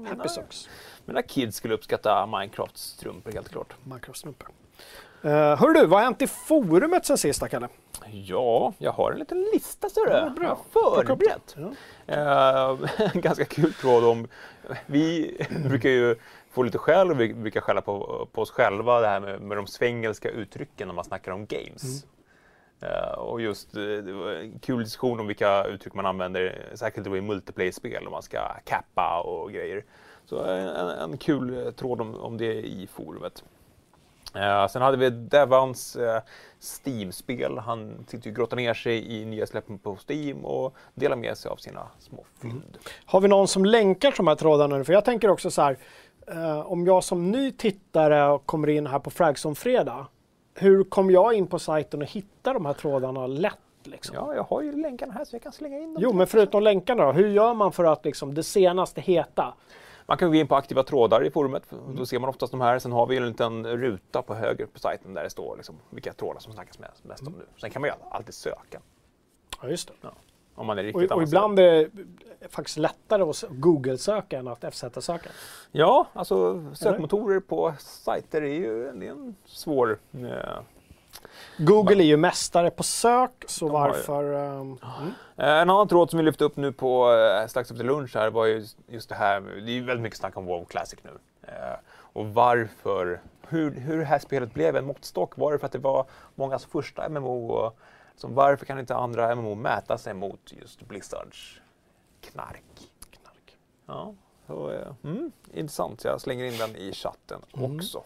[0.08, 0.68] Happy Socks.
[1.04, 3.74] Mina kids skulle uppskatta Minecrafts strumpor helt klart.
[3.84, 4.48] Minecraft-strumpor.
[5.26, 7.68] Uh, hör du, vad har hänt i forumet sen sista, Kalle?
[8.10, 10.40] Ja, jag har en liten lista Ja, du.
[10.40, 10.58] bra.
[10.72, 11.56] Plocka upp förberett.
[12.06, 12.78] Ja.
[13.14, 14.28] En ganska kul tråd om...
[14.86, 16.16] Vi brukar ju
[16.50, 19.56] få lite skäll och vi brukar skälla på, på oss själva det här med, med
[19.56, 22.06] de svengelska uttrycken när man snackar om games.
[22.80, 27.20] Eh, och just det var en kul diskussion om vilka uttryck man använder, särskilt i
[27.20, 29.84] multiplayer-spel om man ska kappa och grejer.
[30.24, 33.44] Så en, en, kul tråd om, om det i forumet.
[34.36, 36.22] Eh, sen hade vi Devans eh,
[36.60, 37.58] Steam-spel.
[37.58, 41.38] Han sitter ju och grottar ner sig i nya släppen på Steam och delar med
[41.38, 42.78] sig av sina små fynd.
[43.04, 44.84] Har vi någon som länkar till de här trådarna nu?
[44.84, 45.78] För jag tänker också så här,
[46.26, 50.06] eh, om jag som ny tittare kommer in här på Fragson fredag,
[50.54, 53.58] hur kommer jag in på sajten och hitta de här trådarna lätt?
[53.84, 54.14] Liksom?
[54.14, 56.02] Ja, jag har ju länkarna här så jag kan slänga in dem.
[56.02, 59.54] Jo, men förutom länkarna då, hur gör man för att liksom det senaste heta?
[60.08, 61.62] Man kan gå in på aktiva trådar i forumet.
[61.96, 62.78] Då ser man oftast de här.
[62.78, 66.12] Sen har vi en liten ruta på höger på sajten där det står liksom vilka
[66.12, 67.44] trådar som snackas mest, mest om nu.
[67.60, 68.80] Sen kan man ju alltid söka.
[69.62, 69.94] Ja, just det.
[70.00, 70.12] Ja.
[70.54, 71.28] Om man är Och, riktigt och avancerad.
[71.28, 71.90] ibland är
[72.40, 75.30] det faktiskt lättare att Google-söka än att FZ-söka.
[75.72, 79.98] Ja, alltså sökmotorer på sajter är ju är en svår...
[80.12, 80.58] Eh,
[81.58, 84.32] Google är ju mästare på sök, så varför...
[84.34, 85.12] ehm, mm.
[85.36, 88.30] Eh, En annan tråd som vi lyfte upp nu på eh, strax efter lunch här
[88.30, 89.40] var ju just det här.
[89.40, 91.10] Det är ju väldigt mycket snack om WoW Classic nu.
[91.42, 91.76] Eh,
[92.12, 95.36] Och varför, hur, hur det här spelet blev en måttstock.
[95.36, 97.46] Var det för att det var mångas första MMO?
[97.50, 97.76] Och,
[98.12, 101.60] liksom, varför kan inte andra MMO mäta sig mot just Blizzards
[102.20, 102.62] knark?
[103.10, 103.56] knark.
[103.86, 104.14] Ja,
[104.46, 104.72] så,
[105.04, 106.04] mm, intressant.
[106.04, 108.02] Jag slänger in den i chatten också.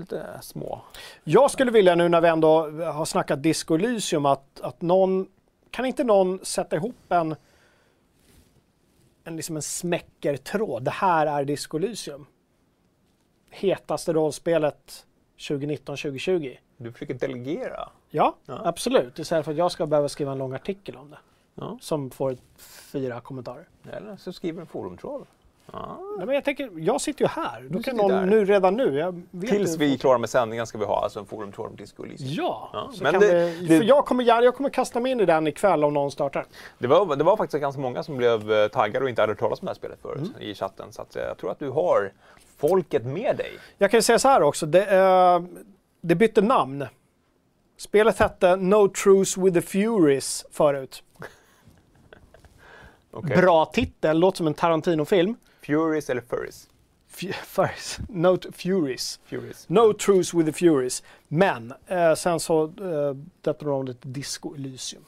[0.00, 0.82] Lite små.
[1.24, 5.26] Jag skulle vilja nu när vi ändå har snackat Disco Elysium att, att någon,
[5.70, 7.36] kan inte någon sätta ihop en,
[9.24, 10.82] en, liksom en smäckertråd?
[10.84, 12.26] Det här är Disco Elysium.
[13.50, 15.06] Hetaste rollspelet
[15.38, 16.56] 2019-2020.
[16.76, 17.88] Du försöker delegera.
[18.10, 18.60] Ja, Ja.
[18.64, 19.18] absolut.
[19.18, 21.18] Istället för att jag ska behöva skriva en lång artikel om det.
[21.54, 21.78] Ja.
[21.80, 22.36] Som får
[22.92, 23.68] fyra kommentarer.
[23.92, 25.26] Eller så skriver en forumtråd.
[25.72, 25.98] Ja.
[26.16, 27.62] Nej, men jag, tänker, jag sitter ju här.
[27.70, 28.26] Då Du kan någon där.
[28.26, 28.98] nu, redan nu.
[28.98, 31.76] Jag vet Tills vi är klara med sändningen ska vi ha alltså en forumtråd om
[31.76, 32.30] Disco Elysium.
[32.32, 35.20] Ja, Ja, så men det- vi, det- för jag kommer, jag, kommer kasta mig in
[35.20, 36.46] i den ikväll om någon startar.
[36.78, 39.38] Det var, det var faktiskt ganska många som blev eh, taggade och inte hade hört
[39.40, 40.40] talas om det här spelet förut Mm.
[40.42, 40.92] i chatten.
[40.92, 42.12] Så att, eh, jag tror att du har
[42.58, 43.50] folket med dig.
[43.78, 44.66] Jag kan ju säga så här också.
[44.66, 45.40] Det, eh,
[46.00, 46.86] det bytte namn.
[47.78, 51.02] Spelet hette No Truce with the Furies förut.
[53.12, 53.36] Okej.
[53.36, 55.34] Bra titel, låter som en Tarantino-film.
[55.62, 56.68] Furies eller Furries?
[57.08, 57.98] Fu- Furies.
[58.08, 59.20] No Furies.
[59.24, 59.64] Furies.
[59.68, 61.02] No truce with the Furies.
[61.28, 65.02] Men eh, sen så eh, döpte de om det till Disco Elysium.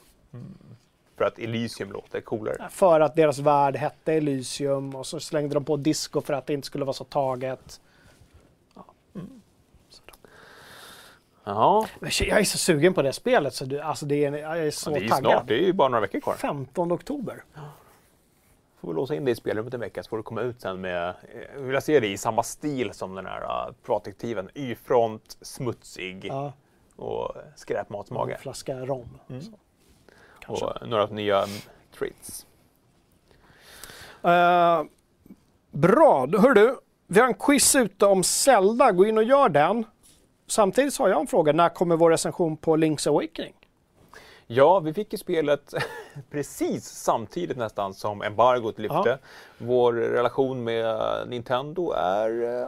[1.17, 2.67] För att Elysium låter coolare.
[2.71, 6.53] För att deras värld hette Elysium och så slängde de på disco för att det
[6.53, 7.81] inte skulle vara så taget.
[11.45, 14.37] Ja, Men shit, Jag är så sugen på det spelet så du, alltså det är,
[14.37, 15.31] jag är så det är ju taggad.
[15.31, 15.47] snart.
[15.47, 16.33] Det är ju bara några veckor kvar.
[16.33, 17.43] 15 oktober.
[18.83, 20.81] Får vi låsa in det i spelrummet en vecka så får du komma ut sen
[20.81, 24.49] med, eh, vill jag se det i samma stil som den här uh, privatdetektiven.
[24.53, 26.53] Y-front, smutsig Ja,
[26.95, 28.31] och skräpmatsmage.
[28.31, 29.19] en flaska rom.
[29.29, 29.41] Mm.
[30.47, 31.49] Och några nya mm,
[31.97, 32.45] treats.
[34.23, 34.83] Eh,
[35.71, 36.79] bra, hör du.
[37.07, 38.91] Vi har en quiz ute om Zelda.
[38.91, 39.85] Gå in och gör den.
[40.47, 41.53] Samtidigt har jag en fråga.
[41.53, 43.53] När kommer vår recension på Link's Awakening?
[44.47, 45.73] Ja, vi fick ju spelet
[46.31, 49.01] precis samtidigt nästan som embargot lyfte.
[49.05, 49.17] Ja.
[49.57, 50.97] Vår relation med
[51.27, 52.61] Nintendo är...
[52.61, 52.67] eh,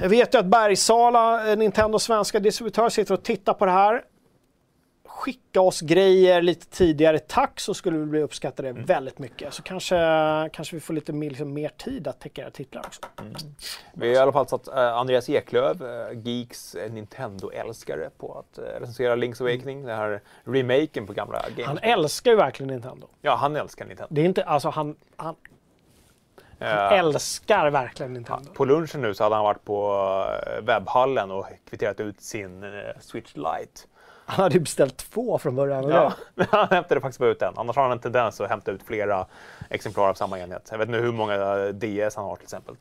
[0.00, 4.02] Jag vet ju att Bergsala, eh, Nintendo svenska distributör, sitter och tittar på det här.
[5.18, 9.54] Skicka oss grejer lite tidigare, tack, så skulle vi bli uppskattade väldigt mycket.
[9.54, 9.96] Så kanske,
[10.52, 13.00] kanske vi får lite mer, liksom, mer tid att täcka era titlar också.
[13.92, 18.58] Vi har i alla fall satt eh, Andreas Eklöf, eh, Geeks eh, Nintendo-älskare, på att
[18.58, 21.66] eh, recensera Link's Awakening, den här remaken på gamla games.
[21.66, 23.06] Han älskar ju verkligen Nintendo.
[23.22, 24.14] Ja, han älskar Nintendo.
[24.14, 25.34] Det är inte, alltså han, han
[26.60, 28.52] Eh, älskar verkligen Nintendo.
[28.52, 30.04] På lunchen nu så hade han varit på
[30.62, 32.64] webbhallen och kvitterat ut sin
[33.00, 33.80] Switch Lite.
[34.28, 35.88] Han hade ju beställt två från början.
[35.88, 37.54] Ja, men han hämtade faktiskt bara ut en.
[37.56, 39.26] Annars har han en tendens att hämta ut flera
[39.70, 40.68] exemplar av samma enhet.
[40.70, 41.36] Jag vet inte hur många
[41.72, 42.74] DS han har till exempel.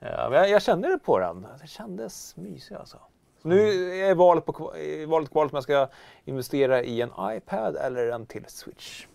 [0.00, 1.46] Eh, jag, jag kände det på den.
[1.60, 2.96] Det kändes mysig alltså.
[3.42, 4.72] Så nu är valet, på,
[5.06, 5.88] valet kvar om jag ska
[6.24, 9.06] investera i en iPad eller en till Switch.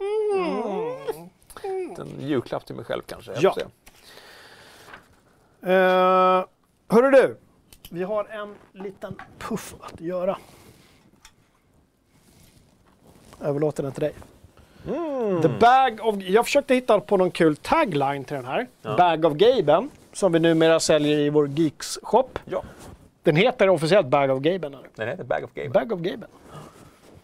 [0.00, 1.28] Mm.
[1.98, 3.32] En julklapp till mig själv kanske.
[3.32, 3.68] jag Ja.
[5.66, 6.44] Uh,
[6.88, 7.36] hörru du,
[7.90, 10.38] vi har en liten puff att göra.
[13.40, 14.12] Överlåter den till dig.
[14.88, 15.42] Mm.
[15.42, 16.16] The bag of...
[16.22, 18.66] Jag försökte hitta på någon kul tagline till den här.
[18.82, 22.28] Bag of Gaben, som vi numera säljer i vår Geeks-shop.
[22.44, 22.62] Ja,
[23.22, 24.76] Den heter officiellt Bag of Gaben.
[24.94, 25.68] den heter Bag of Game.
[25.68, 26.28] Bag of Gaben.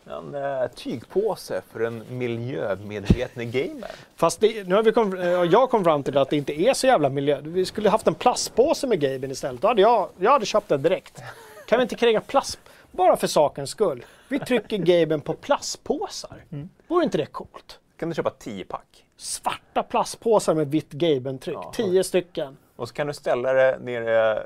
[0.07, 3.91] En eh, tygpåse för en miljömedveten gamer.
[4.17, 6.75] Fast det, nu har vi kom, eh, jag kom fram till att det inte är
[6.75, 7.41] så jävla miljö.
[7.43, 9.61] Vi skulle haft en plastpåse med Gaben istället.
[9.63, 11.23] Då hade jag, jag hade köpt den direkt.
[11.67, 12.59] Kan vi inte kränga plast?
[12.91, 14.05] Bara för sakens skull.
[14.29, 16.45] Vi trycker Gaben på plastpåsar.
[16.89, 17.79] Vore inte det coolt?
[18.03, 19.05] kan du köpa 10 pack.
[19.17, 21.55] Svarta plastpåsar med vitt Gaben-tryck.
[21.57, 21.73] Ja.
[21.75, 22.57] Tio stycken.
[22.77, 24.43] Och så kan du ställa det nere eh,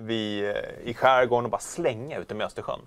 [0.00, 2.80] vid, eh, i skärgården och bara slänga ut dem i Östersjön.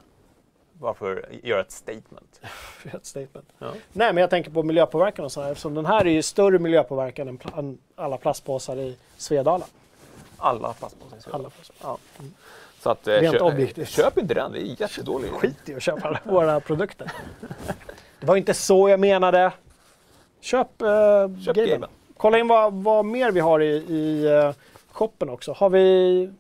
[0.74, 2.42] Bara för att göra ett statement.
[2.94, 3.50] Ett statement.
[3.60, 3.68] Ja.
[3.94, 5.52] Nej, men jag tänker på miljöpåverkan och så här.
[5.52, 9.66] Eftersom den här är ju större miljöpåverkan än, pla- än alla plastpåsar i Svedala.
[10.38, 11.18] Alla plastpåsar.
[11.18, 11.36] i Sverige.
[11.36, 11.76] Alla påsar.
[11.82, 11.98] Ja.
[12.80, 13.90] Så att, eh, Rent köp, objektivt.
[13.90, 15.30] köp inte den, det är jättedålig.
[15.32, 17.12] Skit i att köpa våra produkter.
[18.20, 19.52] Det var inte så jag menade.
[20.42, 20.88] Köp, uh,
[21.46, 21.56] Köp.
[21.56, 21.86] Gaben.
[22.18, 24.54] Kolla in vad, vad mer vi har i, i uh,
[24.92, 25.52] shoppen också.
[25.54, 26.34] Har vi,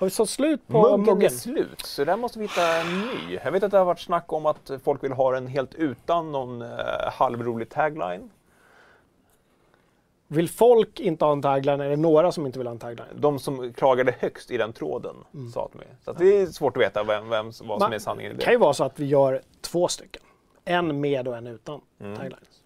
[0.00, 1.30] har vi sålt slut på Muggen är muggen?
[1.30, 3.38] slut, så där måste vi hitta en ny.
[3.44, 6.32] Jag vet att det har varit snack om att folk vill ha den helt utan
[6.32, 6.68] någon eh,
[7.12, 8.30] halvrolig tagline.
[10.28, 11.80] Vill folk inte ha en tagline?
[11.80, 13.06] Är det några som inte vill ha en tagline?
[13.14, 15.16] De som klagade högst i den tråden
[15.54, 15.88] sa till mig.
[16.04, 18.44] Så det är svårt att veta vem, vem, vad som Man- är sanningen i Det
[18.44, 18.62] kan ju det.
[18.64, 20.22] vara så att vi gör två stycken.
[20.64, 22.16] En med och en utan Mm.
[22.16, 22.62] taglines.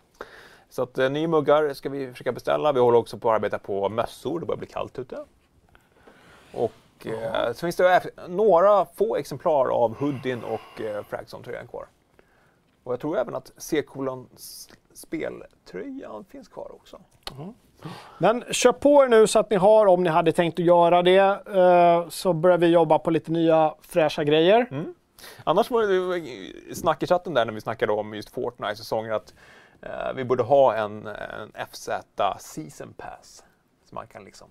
[0.71, 2.73] Så att eh, nya muggar ska vi försöka beställa.
[2.73, 5.19] Vi håller också på att arbeta på mössor, det börjar bli kallt ute.
[6.53, 6.73] Och
[7.07, 11.87] eh, så finns det några få exemplar av hoodien och eh, Fragson-tröjan kvar.
[12.85, 14.29] Och jag tror även att C-kolon
[14.95, 17.01] speltröjan finns kvar också.
[18.19, 21.03] Men kör på er nu så att ni har, om ni hade tänkt att göra
[21.03, 24.67] det, eh, så börjar vi jobba på lite nya fräscha grejer.
[24.71, 24.95] Mm.
[25.45, 29.35] Annars var det snack i chatten där när vi snackade om just Fortnite-säsongen att
[29.83, 31.89] eh, vi borde ha en, en FZ
[32.39, 33.45] Season Pass.
[33.89, 34.49] Så man kan liksom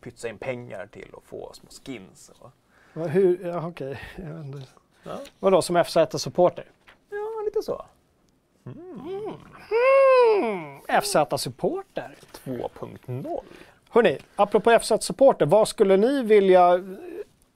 [0.00, 2.30] pytsa in pengar till och få små skins.
[2.38, 2.50] Och,
[2.92, 4.00] Va, Hur, ja, okej.
[5.02, 5.18] Ja.
[5.38, 6.64] Vadå, som FZ-supporter?
[7.10, 7.84] ja, lite så.
[11.02, 12.14] FZ-supporter?
[12.44, 13.40] 2.0.
[13.90, 16.84] Hörni, apropå FZ-supporter, vad skulle ni vilja...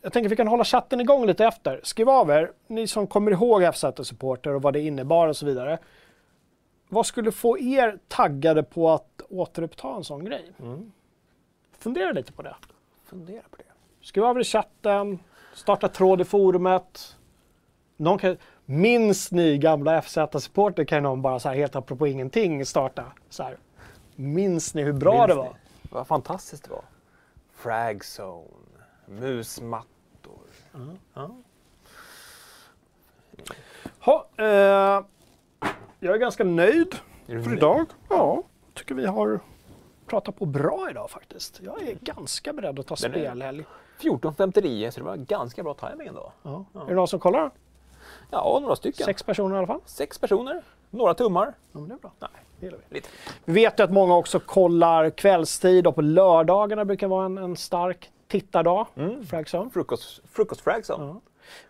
[0.02, 1.80] Jag tänker vi kan hålla chatten igång lite efter.
[1.82, 5.78] Skriv av er, ni som kommer ihåg FZ-supporter och vad det innebar och så vidare.
[6.88, 10.52] Vad skulle få er taggade på att återuppta en sån grej?
[11.84, 12.54] Fundera lite på det.
[13.04, 13.64] Fundera på det.
[14.00, 15.18] Skriv av i chatten,
[15.54, 17.16] starta tråd i forumet.
[17.96, 23.04] Någon kan, minns ni gamla FZ-supporter kan någon bara så här helt apropå ingenting starta.
[23.28, 23.56] Så här.
[24.16, 25.40] Minns ni hur bra Minns det ni?
[25.40, 25.56] var?
[25.90, 26.84] Vad fantastiskt det var.
[27.52, 28.48] Fragzone,
[29.06, 30.38] musmattor.
[31.14, 31.30] Ja.
[34.00, 35.04] Ha, eh,
[36.00, 36.94] jag är ganska nöjd
[37.26, 37.58] Är för nöjd?
[37.58, 37.86] idag.
[38.08, 38.42] Ja,
[38.74, 39.40] tycker vi har
[40.06, 41.60] pratat på bra idag faktiskt.
[41.64, 43.64] Jag är ganska beredd att ta Den spelhelg.
[44.00, 46.32] 14.59, så det var ganska bra timing ändå.
[46.42, 46.64] Ja.
[46.74, 47.50] Är det någon som kollar?
[48.30, 49.04] Ja, några stycken.
[49.04, 49.80] Sex personer i alla fall.
[49.86, 51.54] Sex personer, några tummar.
[51.72, 52.12] Ja, men det är bra.
[52.18, 52.30] Nej,
[52.60, 52.94] Det gillar vi.
[52.94, 53.08] lite.
[53.44, 57.56] Vi vet ju att många också kollar kvällstid och på lördagarna brukar vara en, en
[57.56, 58.86] stark tittardag.
[58.94, 59.26] Mm.
[59.26, 59.70] Fragzone.
[59.70, 61.04] Frukost, frukostfragzone.
[61.04, 61.20] Ja.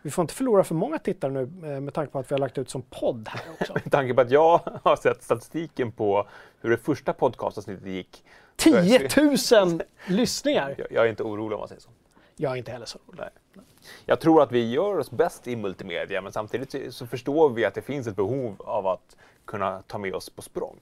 [0.03, 2.41] Vi får inte förlora för många tittare nu eh, med tanke på att vi har
[2.41, 3.73] lagt ut som podd här också.
[3.85, 6.27] Med tanke på att jag har sett statistiken på
[6.61, 8.25] hur det första podcastavsnittet gick.
[8.57, 10.75] 10 000 lyssningar!
[10.79, 11.91] Jag, jag är inte orolig om man säger så.
[12.37, 13.21] Jag är inte heller så rolig.
[13.21, 13.65] Nej.
[14.05, 17.75] Jag tror att vi gör oss bäst i multimedia, men samtidigt så förstår vi att
[17.75, 20.79] det finns ett behov av att kunna ta med oss på språng.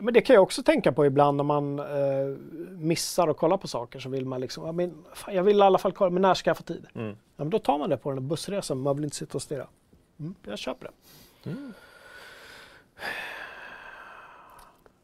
[0.00, 2.26] Men det kan jag också tänka på ibland när man eh,
[2.70, 5.62] missar att kolla på saker så vill man liksom, ja, men, fan, jag vill i
[5.62, 6.86] alla fall kolla, men när ska jag få tid?
[6.94, 7.08] Mm.
[7.10, 9.42] Ja, men då tar man det på den där bussresan, man vill inte sitta och
[9.42, 9.66] stirra.
[10.18, 10.92] Mm, jag köper det.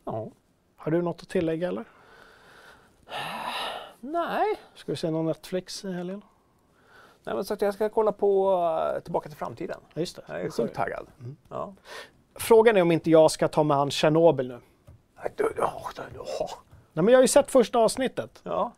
[0.04, 0.30] Ja.
[0.76, 1.84] Har du något att tillägga eller?
[4.00, 4.60] Nej.
[4.74, 6.22] Ska vi se någon Netflix i helgen?
[7.24, 8.50] Nej, men så att jag ska kolla på
[8.96, 9.80] uh, Tillbaka till framtiden.
[9.94, 10.22] Ja, just det.
[10.28, 11.06] Jag är sjukt taggad.
[11.20, 11.36] Mm.
[11.48, 11.74] Ja.
[12.34, 14.60] Frågan är om inte jag ska ta mig an Tjernobyl nu.
[15.22, 15.82] Nej, ja,
[16.14, 16.50] ja.
[16.92, 18.40] Men jag har ju sett första avsnittet.
[18.42, 18.72] Ja.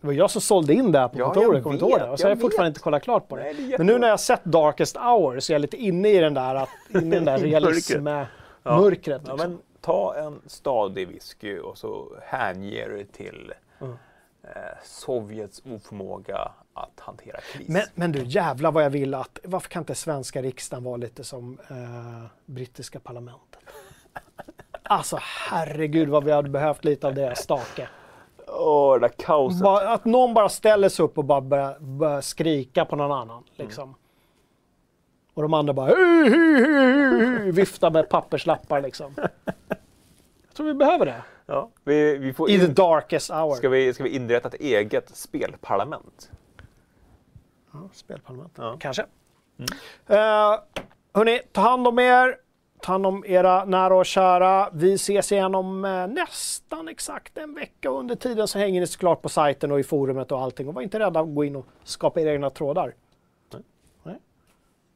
[0.00, 2.08] Det var jag som sålde in det här på Ja, kontoret, kommer du ihåg det?
[2.10, 3.42] Och så har jag jag fortfarande inte kollat klart på det.
[3.42, 6.18] Nej, men nu när jag har sett Darkest Hour så är jag lite inne i
[6.18, 8.26] den där, att, inne i den där realism Ja.
[8.62, 9.22] mörkret.
[9.26, 9.50] Ja, Liksom.
[9.50, 13.92] men ta en stadig whisky och så hänger du till Mm.
[14.42, 14.50] eh,
[14.84, 17.68] Sovjets oförmåga att hantera kris.
[17.68, 19.38] Men, men du, jävlar vad jag vill att...
[19.44, 23.60] Varför kan inte svenska riksdagen vara lite som eh, brittiska parlamentet?
[24.88, 27.88] Alltså herregud vad vi hade behövt lite av deras stake.
[28.46, 29.62] Åh, det där kaoset.
[29.62, 33.44] Bara, att någon bara ställer sig upp och bara börjar, börjar skrika på någon annan.
[33.56, 33.94] Liksom.
[35.34, 39.14] Och de andra bara "Hu, hu, hu, hu, hu", viftar med papperslappar liksom.
[40.46, 41.22] Jag tror vi behöver det.
[41.46, 43.54] Ja, vi, vi får I the in, darkest hour.
[43.54, 46.30] ska, vi, ska vi inrätta ett eget spelparlament?
[47.72, 48.52] Ja, spelparlament.
[48.56, 48.66] Ja.
[48.66, 48.78] Mm.
[48.78, 49.02] Kanske.
[50.10, 50.16] Uh,
[51.14, 52.36] hörni, ta hand om er.
[52.84, 54.70] Ta hand om era nära och kära.
[54.72, 57.90] Vi ses igen om eh, nästan exakt en vecka.
[57.90, 60.68] Och Under tiden så hänger ni såklart på sajten och i forumet och allting.
[60.68, 62.94] Och var inte rädda att gå in och skapa era egna trådar.
[63.52, 63.62] Nej.
[64.02, 64.18] Nej.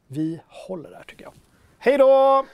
[0.06, 1.32] Vi håller där tycker jag.
[1.78, 2.46] Hej då!